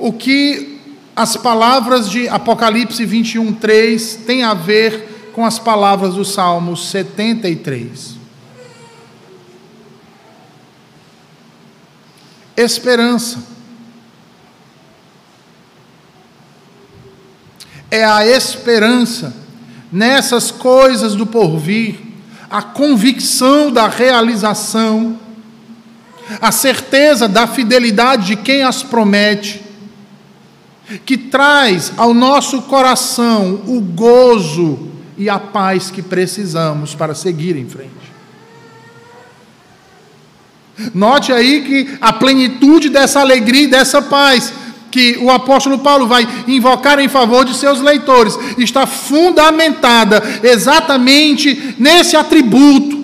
O 0.00 0.12
que 0.12 0.80
as 1.14 1.36
palavras 1.36 2.08
de 2.08 2.26
Apocalipse 2.26 3.04
21, 3.04 3.52
3 3.52 4.16
têm 4.26 4.42
a 4.42 4.54
ver 4.54 5.30
com 5.34 5.44
as 5.44 5.58
palavras 5.58 6.14
do 6.14 6.24
Salmo 6.24 6.74
73? 6.74 8.16
Esperança. 12.56 13.44
É 17.90 18.02
a 18.02 18.26
esperança 18.26 19.34
nessas 19.92 20.50
coisas 20.50 21.14
do 21.14 21.26
porvir, 21.26 22.00
a 22.48 22.62
convicção 22.62 23.70
da 23.70 23.86
realização 23.86 25.18
a 26.40 26.52
certeza 26.52 27.26
da 27.26 27.46
fidelidade 27.46 28.26
de 28.26 28.36
quem 28.36 28.62
as 28.62 28.82
promete, 28.82 29.69
que 31.04 31.16
traz 31.16 31.92
ao 31.96 32.12
nosso 32.12 32.62
coração 32.62 33.62
o 33.66 33.80
gozo 33.80 34.88
e 35.16 35.28
a 35.28 35.38
paz 35.38 35.90
que 35.90 36.02
precisamos 36.02 36.94
para 36.94 37.14
seguir 37.14 37.56
em 37.56 37.68
frente. 37.68 37.90
Note 40.94 41.32
aí 41.32 41.62
que 41.62 41.98
a 42.00 42.12
plenitude 42.12 42.88
dessa 42.88 43.20
alegria 43.20 43.64
e 43.64 43.66
dessa 43.66 44.00
paz 44.00 44.52
que 44.90 45.18
o 45.18 45.30
apóstolo 45.30 45.78
Paulo 45.78 46.06
vai 46.06 46.26
invocar 46.48 46.98
em 46.98 47.08
favor 47.08 47.44
de 47.44 47.54
seus 47.54 47.80
leitores 47.80 48.36
está 48.58 48.86
fundamentada 48.86 50.22
exatamente 50.42 51.76
nesse 51.78 52.16
atributo 52.16 52.98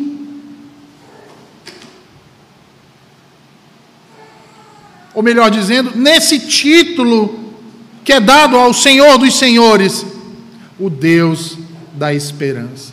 ou 5.17 5.23
melhor 5.23 5.51
dizendo, 5.51 5.93
nesse 5.95 6.39
título 6.41 7.46
que 8.07 8.13
é 8.13 8.21
dado 8.21 8.57
ao 8.57 8.73
Senhor 8.73 9.19
dos 9.19 9.37
Senhores, 9.37 10.07
o 10.79 10.89
Deus 10.89 11.59
da 11.93 12.15
esperança. 12.15 12.93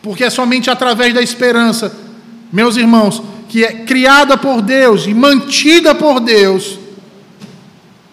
Porque 0.00 0.24
é 0.24 0.30
somente 0.30 0.70
através 0.70 1.12
da 1.12 1.20
esperança, 1.20 1.94
meus 2.50 2.78
irmãos, 2.78 3.22
que 3.50 3.66
é 3.66 3.84
criada 3.84 4.38
por 4.38 4.62
Deus 4.62 5.06
e 5.06 5.12
mantida 5.12 5.94
por 5.94 6.20
Deus, 6.20 6.78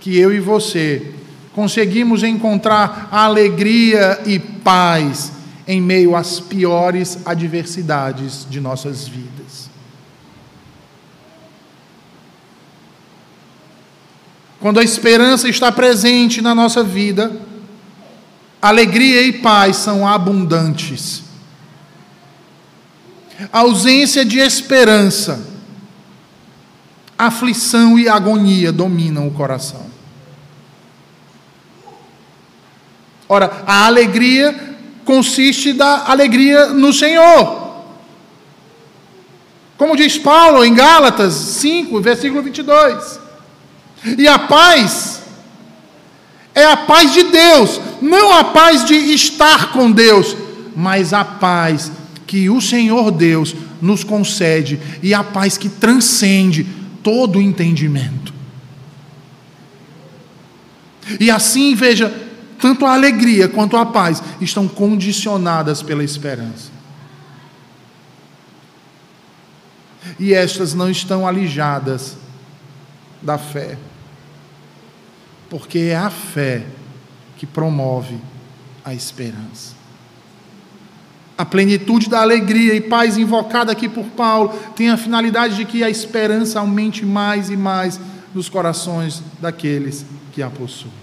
que 0.01 0.19
eu 0.19 0.33
e 0.33 0.39
você 0.41 1.13
conseguimos 1.53 2.21
encontrar 2.21 3.07
alegria 3.09 4.19
e 4.25 4.37
paz 4.37 5.31
em 5.65 5.81
meio 5.81 6.13
às 6.13 6.41
piores 6.41 7.19
adversidades 7.25 8.45
de 8.49 8.59
nossas 8.59 9.07
vidas. 9.07 9.68
Quando 14.59 14.79
a 14.79 14.83
esperança 14.83 15.47
está 15.47 15.71
presente 15.71 16.41
na 16.41 16.53
nossa 16.53 16.83
vida, 16.83 17.31
alegria 18.61 19.21
e 19.21 19.33
paz 19.33 19.77
são 19.77 20.05
abundantes. 20.05 21.23
A 23.53 23.59
ausência 23.59 24.25
de 24.25 24.37
esperança, 24.37 25.47
aflição 27.17 27.97
e 27.97 28.09
agonia 28.09 28.71
dominam 28.71 29.27
o 29.27 29.31
coração. 29.31 29.87
Ora, 33.29 33.63
a 33.65 33.85
alegria 33.85 34.77
consiste 35.05 35.71
da 35.71 36.05
alegria 36.07 36.67
no 36.67 36.91
Senhor. 36.91 37.69
Como 39.77 39.95
diz 39.95 40.17
Paulo 40.17 40.65
em 40.65 40.73
Gálatas 40.73 41.33
5, 41.33 42.01
versículo 42.01 42.41
22. 42.41 43.28
E 44.17 44.27
a 44.27 44.39
paz 44.39 45.21
é 46.55 46.65
a 46.65 46.77
paz 46.77 47.13
de 47.13 47.23
Deus, 47.23 47.79
não 48.01 48.33
a 48.33 48.43
paz 48.45 48.85
de 48.85 48.93
estar 48.93 49.71
com 49.71 49.91
Deus, 49.91 50.35
mas 50.75 51.13
a 51.13 51.23
paz 51.23 51.91
que 52.25 52.49
o 52.49 52.61
Senhor 52.61 53.11
Deus 53.11 53.55
nos 53.81 54.03
concede 54.03 54.79
e 55.01 55.13
a 55.13 55.23
paz 55.23 55.57
que 55.57 55.69
transcende 55.69 56.65
todo 57.03 57.39
o 57.39 57.41
entendimento. 57.41 58.33
E 61.19 61.31
assim, 61.31 61.73
veja, 61.75 62.13
tanto 62.59 62.85
a 62.85 62.93
alegria 62.93 63.47
quanto 63.47 63.77
a 63.77 63.85
paz 63.85 64.21
estão 64.39 64.67
condicionadas 64.67 65.81
pela 65.81 66.03
esperança. 66.03 66.71
E 70.19 70.33
estas 70.33 70.73
não 70.73 70.89
estão 70.89 71.27
alijadas 71.27 72.17
da 73.21 73.37
fé 73.37 73.77
porque 75.49 75.79
é 75.79 75.95
a 75.95 76.09
fé 76.09 76.65
que 77.37 77.45
promove 77.45 78.17
a 78.83 78.93
esperança. 78.93 79.77
A 81.37 81.45
plenitude 81.45 82.09
da 82.09 82.21
alegria 82.21 82.75
e 82.75 82.81
paz 82.81 83.17
invocada 83.17 83.71
aqui 83.71 83.87
por 83.87 84.05
Paulo 84.07 84.49
tem 84.75 84.89
a 84.89 84.97
finalidade 84.97 85.55
de 85.55 85.65
que 85.65 85.83
a 85.83 85.89
esperança 85.89 86.59
aumente 86.59 87.05
mais 87.05 87.49
e 87.49 87.55
mais 87.55 87.99
nos 88.35 88.49
corações 88.49 89.23
daqueles 89.39 90.05
que 90.33 90.43
a 90.43 90.49
possuem. 90.49 90.93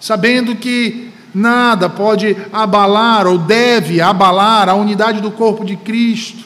Sabendo 0.00 0.54
que 0.54 1.12
Nada 1.34 1.90
pode 1.90 2.36
abalar 2.52 3.26
ou 3.26 3.36
deve 3.36 4.00
abalar 4.00 4.68
a 4.68 4.74
unidade 4.74 5.20
do 5.20 5.32
corpo 5.32 5.64
de 5.64 5.76
Cristo. 5.76 6.43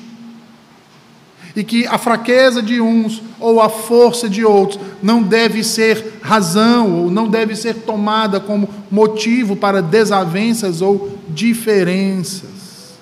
E 1.58 1.64
que 1.64 1.84
a 1.88 1.98
fraqueza 1.98 2.62
de 2.62 2.80
uns 2.80 3.20
ou 3.40 3.60
a 3.60 3.68
força 3.68 4.28
de 4.28 4.44
outros 4.44 4.78
não 5.02 5.20
deve 5.20 5.64
ser 5.64 6.20
razão 6.22 7.02
ou 7.02 7.10
não 7.10 7.26
deve 7.28 7.56
ser 7.56 7.74
tomada 7.74 8.38
como 8.38 8.68
motivo 8.88 9.56
para 9.56 9.82
desavenças 9.82 10.80
ou 10.80 11.18
diferenças. 11.28 12.94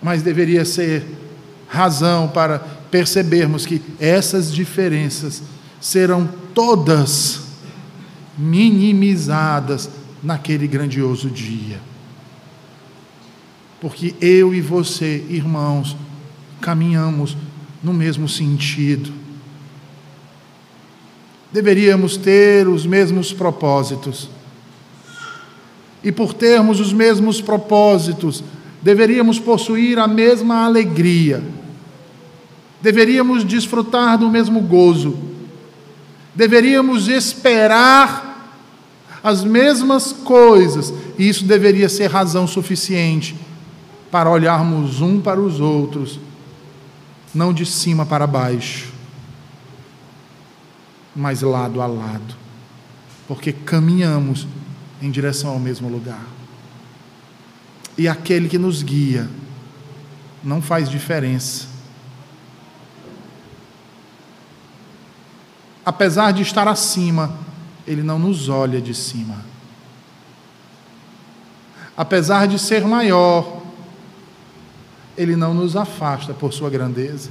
Mas 0.00 0.22
deveria 0.22 0.64
ser 0.64 1.04
razão 1.66 2.28
para 2.28 2.60
percebermos 2.88 3.66
que 3.66 3.82
essas 3.98 4.54
diferenças 4.54 5.42
serão 5.80 6.28
todas 6.54 7.45
minimizadas 8.36 9.90
naquele 10.22 10.66
grandioso 10.66 11.30
dia. 11.30 11.80
Porque 13.80 14.14
eu 14.20 14.54
e 14.54 14.60
você, 14.60 15.24
irmãos, 15.28 15.96
caminhamos 16.60 17.36
no 17.82 17.92
mesmo 17.92 18.28
sentido. 18.28 19.12
Deveríamos 21.52 22.16
ter 22.16 22.66
os 22.66 22.84
mesmos 22.84 23.32
propósitos. 23.32 24.28
E 26.02 26.10
por 26.10 26.34
termos 26.34 26.80
os 26.80 26.92
mesmos 26.92 27.40
propósitos, 27.40 28.42
deveríamos 28.82 29.38
possuir 29.38 29.98
a 29.98 30.06
mesma 30.06 30.64
alegria 30.64 31.42
deveríamos 32.80 33.44
desfrutar 33.44 34.18
do 34.18 34.30
mesmo 34.30 34.60
gozo, 34.60 35.18
deveríamos 36.34 37.08
esperar 37.08 38.25
as 39.26 39.42
mesmas 39.42 40.12
coisas, 40.12 40.94
e 41.18 41.28
isso 41.28 41.44
deveria 41.44 41.88
ser 41.88 42.06
razão 42.06 42.46
suficiente 42.46 43.36
para 44.08 44.30
olharmos 44.30 45.00
um 45.00 45.20
para 45.20 45.40
os 45.40 45.58
outros, 45.58 46.20
não 47.34 47.52
de 47.52 47.66
cima 47.66 48.06
para 48.06 48.24
baixo, 48.24 48.92
mas 51.12 51.42
lado 51.42 51.82
a 51.82 51.88
lado, 51.88 52.36
porque 53.26 53.52
caminhamos 53.52 54.46
em 55.02 55.10
direção 55.10 55.50
ao 55.50 55.58
mesmo 55.58 55.88
lugar. 55.88 56.24
E 57.98 58.06
aquele 58.06 58.48
que 58.48 58.58
nos 58.58 58.80
guia 58.80 59.28
não 60.44 60.62
faz 60.62 60.88
diferença 60.88 61.74
apesar 65.86 66.32
de 66.32 66.42
estar 66.42 66.66
acima, 66.66 67.32
ele 67.86 68.02
não 68.02 68.18
nos 68.18 68.48
olha 68.48 68.80
de 68.80 68.94
cima. 68.94 69.44
Apesar 71.96 72.46
de 72.46 72.58
ser 72.58 72.84
maior, 72.84 73.62
ele 75.16 75.34
não 75.34 75.54
nos 75.54 75.76
afasta 75.76 76.34
por 76.34 76.52
sua 76.52 76.68
grandeza. 76.68 77.30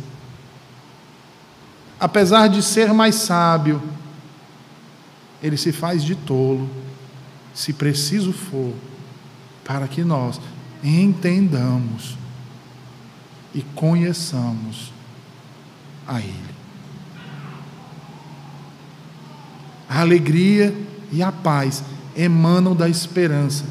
Apesar 2.00 2.48
de 2.48 2.62
ser 2.62 2.94
mais 2.94 3.16
sábio, 3.16 3.82
ele 5.42 5.58
se 5.58 5.72
faz 5.72 6.04
de 6.04 6.16
tolo, 6.16 6.70
se 7.54 7.72
preciso 7.74 8.34
for, 8.34 8.74
para 9.64 9.88
que 9.88 10.04
nós 10.04 10.42
entendamos 10.84 12.18
e 13.54 13.62
conheçamos 13.62 14.92
a 16.08 16.20
Ele. 16.20 16.55
A 19.90 20.02
alegria 20.02 20.74
e 21.12 21.22
a 21.22 21.32
paz 21.32 21.84
emanam 22.16 22.76
da 22.76 22.90
esperança. 22.90 23.66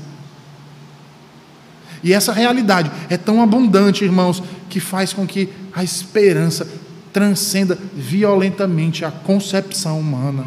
E 2.03 2.13
essa 2.13 2.33
realidade 2.33 2.91
é 3.09 3.17
tão 3.17 3.43
abundante, 3.43 4.05
irmãos, 4.05 4.43
que 4.69 4.79
faz 4.79 5.13
com 5.13 5.27
que 5.27 5.49
a 5.73 5.83
esperança 5.83 6.69
transcenda 7.13 7.79
violentamente 7.95 9.05
a 9.05 9.11
concepção 9.11 9.99
humana. 9.99 10.45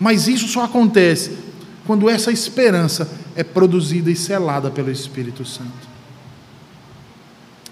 Mas 0.00 0.26
isso 0.26 0.48
só 0.48 0.64
acontece 0.64 1.38
quando 1.86 2.10
essa 2.10 2.32
esperança 2.32 3.08
é 3.36 3.44
produzida 3.44 4.10
e 4.10 4.16
selada 4.16 4.70
pelo 4.70 4.90
Espírito 4.90 5.44
Santo. 5.44 5.86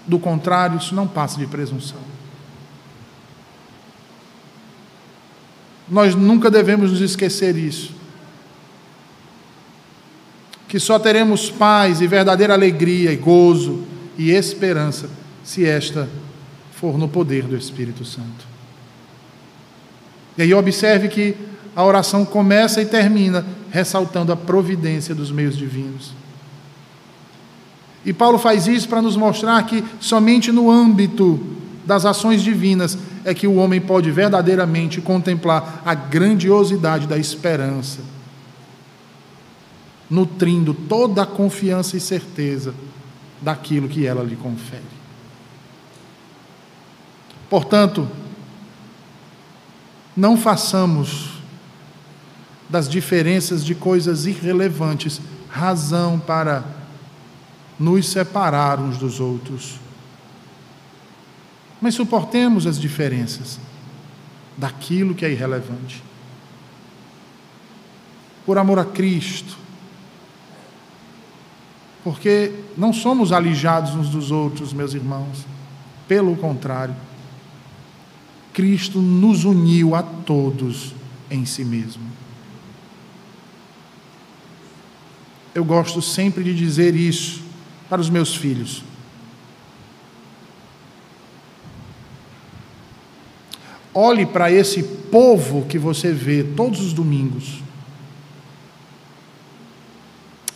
Do 0.07 0.19
contrário, 0.19 0.77
isso 0.77 0.95
não 0.95 1.07
passa 1.07 1.37
de 1.37 1.47
presunção. 1.47 2.14
Nós 5.89 6.15
nunca 6.15 6.49
devemos 6.49 6.91
nos 6.91 7.01
esquecer 7.01 7.55
isso. 7.55 7.93
Que 10.67 10.79
só 10.79 10.97
teremos 10.97 11.49
paz 11.49 12.01
e 12.01 12.07
verdadeira 12.07 12.53
alegria 12.53 13.11
e 13.11 13.15
gozo 13.15 13.83
e 14.17 14.31
esperança 14.31 15.09
se 15.43 15.65
esta 15.65 16.09
for 16.71 16.97
no 16.97 17.07
poder 17.07 17.43
do 17.43 17.55
Espírito 17.55 18.03
Santo. 18.03 18.45
E 20.37 20.41
aí 20.41 20.53
observe 20.53 21.07
que 21.07 21.35
a 21.75 21.83
oração 21.83 22.25
começa 22.25 22.81
e 22.81 22.85
termina 22.85 23.45
ressaltando 23.69 24.31
a 24.31 24.37
providência 24.37 25.13
dos 25.13 25.31
meios 25.31 25.57
divinos. 25.57 26.13
E 28.05 28.13
Paulo 28.13 28.37
faz 28.37 28.67
isso 28.67 28.87
para 28.87 29.01
nos 29.01 29.17
mostrar 29.17 29.63
que 29.63 29.83
somente 29.99 30.51
no 30.51 30.69
âmbito 30.69 31.54
das 31.85 32.05
ações 32.05 32.41
divinas 32.41 32.97
é 33.23 33.33
que 33.33 33.47
o 33.47 33.55
homem 33.55 33.79
pode 33.79 34.11
verdadeiramente 34.11 34.99
contemplar 34.99 35.81
a 35.85 35.93
grandiosidade 35.93 37.05
da 37.05 37.17
esperança, 37.17 37.99
nutrindo 40.09 40.73
toda 40.73 41.23
a 41.23 41.25
confiança 41.25 41.95
e 41.95 41.99
certeza 41.99 42.73
daquilo 43.41 43.87
que 43.87 44.05
ela 44.05 44.23
lhe 44.23 44.35
confere. 44.35 44.81
Portanto, 47.49 48.07
não 50.17 50.35
façamos 50.35 51.35
das 52.67 52.89
diferenças 52.89 53.63
de 53.63 53.75
coisas 53.75 54.25
irrelevantes 54.25 55.21
razão 55.49 56.19
para 56.19 56.63
nos 57.79 58.09
separar 58.09 58.79
uns 58.79 58.97
dos 58.97 59.19
outros 59.19 59.84
mas 61.85 61.93
suportemos 61.93 62.65
as 62.65 62.79
diferenças 62.79 63.59
daquilo 64.57 65.13
que 65.13 65.23
é 65.23 65.31
irrelevante. 65.31 66.01
Por 68.43 68.57
amor 68.57 68.79
a 68.79 68.85
Cristo. 68.85 69.55
Porque 72.03 72.51
não 72.75 72.91
somos 72.91 73.31
alijados 73.31 73.93
uns 73.93 74.09
dos 74.09 74.31
outros, 74.31 74.73
meus 74.73 74.95
irmãos. 74.95 75.45
Pelo 76.07 76.35
contrário, 76.35 76.95
Cristo 78.51 78.99
nos 78.99 79.43
uniu 79.43 79.93
a 79.93 80.01
todos 80.01 80.95
em 81.29 81.45
si 81.45 81.63
mesmo. 81.63 82.01
Eu 85.53 85.63
gosto 85.63 86.01
sempre 86.01 86.43
de 86.43 86.55
dizer 86.55 86.95
isso 86.95 87.43
para 87.87 88.01
os 88.01 88.09
meus 88.09 88.35
filhos. 88.35 88.83
Olhe 93.97 94.25
para 94.25 94.51
esse 94.51 94.83
povo 94.83 95.65
que 95.65 95.79
você 95.79 96.11
vê 96.11 96.43
todos 96.43 96.81
os 96.81 96.91
domingos. 96.91 97.63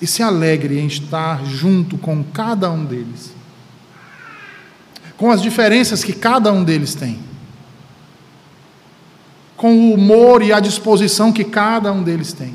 E 0.01 0.05
se 0.05 0.21
alegre 0.21 0.77
em 0.77 0.87
estar 0.87 1.45
junto 1.45 1.97
com 1.97 2.21
cada 2.21 2.69
um 2.69 2.83
deles. 2.83 3.31
Com 5.15 5.31
as 5.31 5.41
diferenças 5.41 6.03
que 6.03 6.11
cada 6.11 6.51
um 6.51 6.65
deles 6.65 6.93
tem. 6.93 7.17
Com 9.55 9.73
o 9.73 9.93
humor 9.93 10.43
e 10.43 10.51
a 10.51 10.59
disposição 10.59 11.31
que 11.31 11.45
cada 11.45 11.93
um 11.93 12.03
deles 12.03 12.33
tem. 12.33 12.53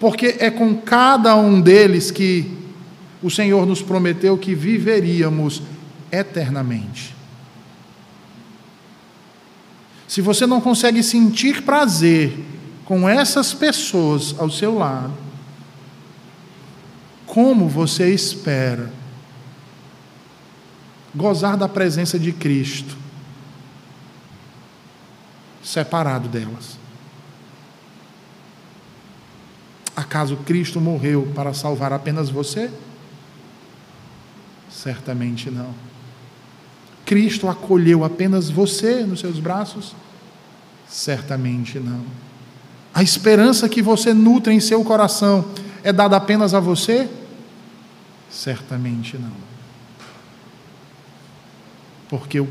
Porque 0.00 0.36
é 0.40 0.50
com 0.50 0.74
cada 0.74 1.36
um 1.36 1.60
deles 1.60 2.10
que 2.10 2.50
o 3.22 3.30
Senhor 3.30 3.64
nos 3.64 3.82
prometeu 3.82 4.36
que 4.36 4.52
viveríamos 4.52 5.62
eternamente. 6.10 7.15
Se 10.08 10.20
você 10.20 10.46
não 10.46 10.60
consegue 10.60 11.02
sentir 11.02 11.62
prazer 11.62 12.38
com 12.84 13.08
essas 13.08 13.52
pessoas 13.52 14.34
ao 14.38 14.50
seu 14.50 14.76
lado, 14.76 15.12
como 17.26 17.68
você 17.68 18.14
espera 18.14 18.92
gozar 21.14 21.56
da 21.56 21.68
presença 21.68 22.18
de 22.18 22.32
Cristo 22.32 22.96
separado 25.62 26.28
delas? 26.28 26.78
Acaso 29.96 30.36
Cristo 30.38 30.80
morreu 30.80 31.32
para 31.34 31.52
salvar 31.52 31.92
apenas 31.92 32.30
você? 32.30 32.70
Certamente 34.70 35.50
não. 35.50 35.74
Cristo 37.06 37.48
acolheu 37.48 38.04
apenas 38.04 38.50
você 38.50 39.04
nos 39.04 39.20
seus 39.20 39.38
braços? 39.38 39.94
Certamente 40.88 41.78
não. 41.78 42.04
A 42.92 43.02
esperança 43.02 43.68
que 43.68 43.80
você 43.80 44.12
nutre 44.12 44.52
em 44.52 44.58
seu 44.58 44.82
coração 44.82 45.44
é 45.84 45.92
dada 45.92 46.16
apenas 46.16 46.52
a 46.52 46.58
você? 46.58 47.08
Certamente 48.28 49.16
não. 49.16 49.32
Porque 52.08 52.40
o 52.40 52.48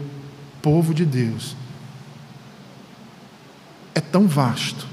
povo 0.62 0.94
de 0.94 1.06
Deus 1.06 1.54
é 3.94 4.00
tão 4.00 4.26
vasto 4.26 4.88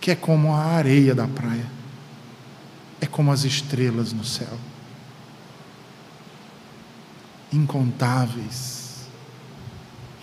que 0.00 0.10
é 0.10 0.14
como 0.14 0.54
a 0.54 0.58
areia 0.58 1.14
da 1.14 1.28
praia, 1.28 1.66
é 3.00 3.06
como 3.06 3.30
as 3.30 3.44
estrelas 3.44 4.12
no 4.12 4.24
céu 4.24 4.58
incontáveis, 7.52 9.08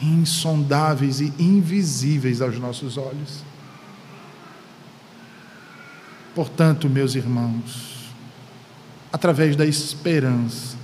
insondáveis 0.02 1.20
e 1.20 1.34
invisíveis 1.40 2.42
aos 2.42 2.58
nossos 2.58 2.98
olhos. 2.98 3.44
Portanto, 6.34 6.90
meus 6.90 7.16
irmãos, 7.16 8.14
através 9.12 9.56
da 9.56 9.66
esperança, 9.66 10.78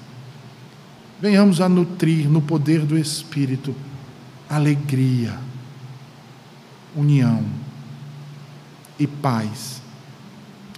venhamos 1.21 1.61
a 1.61 1.69
nutrir 1.69 2.29
no 2.29 2.41
poder 2.41 2.85
do 2.85 2.97
Espírito 2.97 3.73
alegria, 4.49 5.39
união 6.95 7.43
e 8.99 9.07
paz 9.07 9.81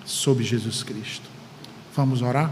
sob 0.06 0.44
Jesus 0.44 0.84
Cristo. 0.84 1.28
Vamos 1.96 2.22
orar? 2.22 2.52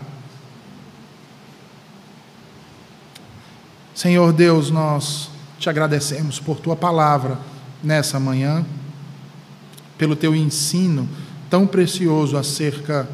Senhor 3.95 4.33
Deus, 4.33 4.69
nós 4.69 5.29
te 5.57 5.69
agradecemos 5.69 6.37
por 6.37 6.59
tua 6.59 6.75
palavra 6.75 7.39
nessa 7.81 8.19
manhã, 8.19 8.65
pelo 9.97 10.17
teu 10.17 10.35
ensino 10.35 11.07
tão 11.49 11.65
precioso 11.65 12.35
acerca 12.35 13.07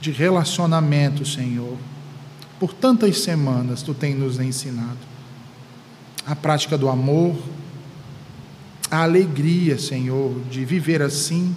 de 0.00 0.10
relacionamento, 0.10 1.24
Senhor. 1.24 1.78
Por 2.58 2.72
tantas 2.72 3.20
semanas 3.20 3.80
tu 3.80 3.94
tem 3.94 4.12
nos 4.12 4.40
ensinado 4.40 4.98
a 6.26 6.34
prática 6.34 6.76
do 6.76 6.88
amor, 6.88 7.36
a 8.90 9.04
alegria, 9.04 9.78
Senhor, 9.78 10.40
de 10.50 10.64
viver 10.64 11.00
assim, 11.00 11.54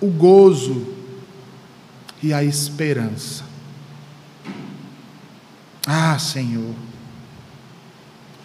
o 0.00 0.06
gozo 0.06 0.86
e 2.22 2.32
a 2.32 2.44
esperança. 2.44 3.44
Ah, 5.84 6.16
Senhor, 6.16 6.74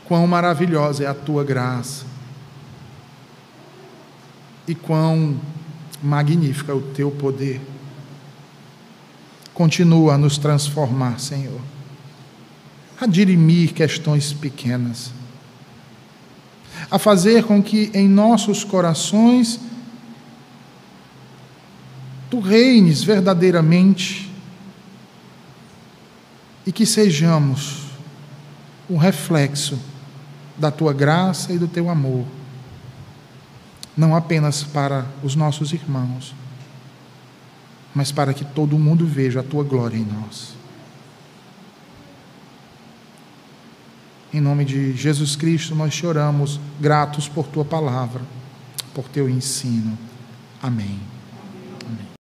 quão 0.08 0.26
maravilhosa 0.28 1.04
é 1.04 1.08
a 1.08 1.14
tua 1.14 1.44
graça. 1.44 2.06
E 4.68 4.74
quão 4.74 5.40
magnífico 6.02 6.72
é 6.72 6.74
o 6.74 6.82
teu 6.82 7.12
poder. 7.12 7.62
Continua 9.54 10.16
a 10.16 10.18
nos 10.18 10.38
transformar, 10.38 11.20
Senhor, 11.20 11.62
a 13.00 13.06
dirimir 13.06 13.74
questões 13.74 14.34
pequenas, 14.34 15.12
a 16.90 17.00
fazer 17.00 17.44
com 17.44 17.62
que 17.64 17.90
em 17.94 18.08
nossos 18.08 18.64
corações 18.64 19.60
tu 22.30 22.40
reines 22.40 23.04
verdadeiramente. 23.04 24.26
E 26.68 26.72
que 26.72 26.84
sejamos 26.84 27.84
um 28.90 28.98
reflexo 28.98 29.80
da 30.58 30.72
tua 30.72 30.94
graça 30.94 31.52
e 31.54 31.58
do 31.58 31.68
teu 31.68 31.90
amor, 31.90 32.26
não 33.96 34.16
apenas 34.16 34.64
para 34.64 35.06
os 35.24 35.36
nossos 35.36 35.74
irmãos, 35.74 36.34
mas 37.94 38.12
para 38.12 38.34
que 38.34 38.44
todo 38.44 38.78
mundo 38.78 39.06
veja 39.06 39.40
a 39.40 39.44
tua 39.44 39.64
glória 39.64 39.98
em 39.98 40.06
nós. 40.06 40.54
Em 44.34 44.42
nome 44.42 44.66
de 44.66 44.94
Jesus 44.94 45.36
Cristo, 45.38 45.74
nós 45.74 45.94
choramos, 45.94 46.60
gratos 46.80 47.30
por 47.30 47.48
tua 47.48 47.64
palavra, 47.64 48.22
por 48.94 49.08
teu 49.08 49.30
ensino. 49.30 49.98
Amém. 50.62 51.15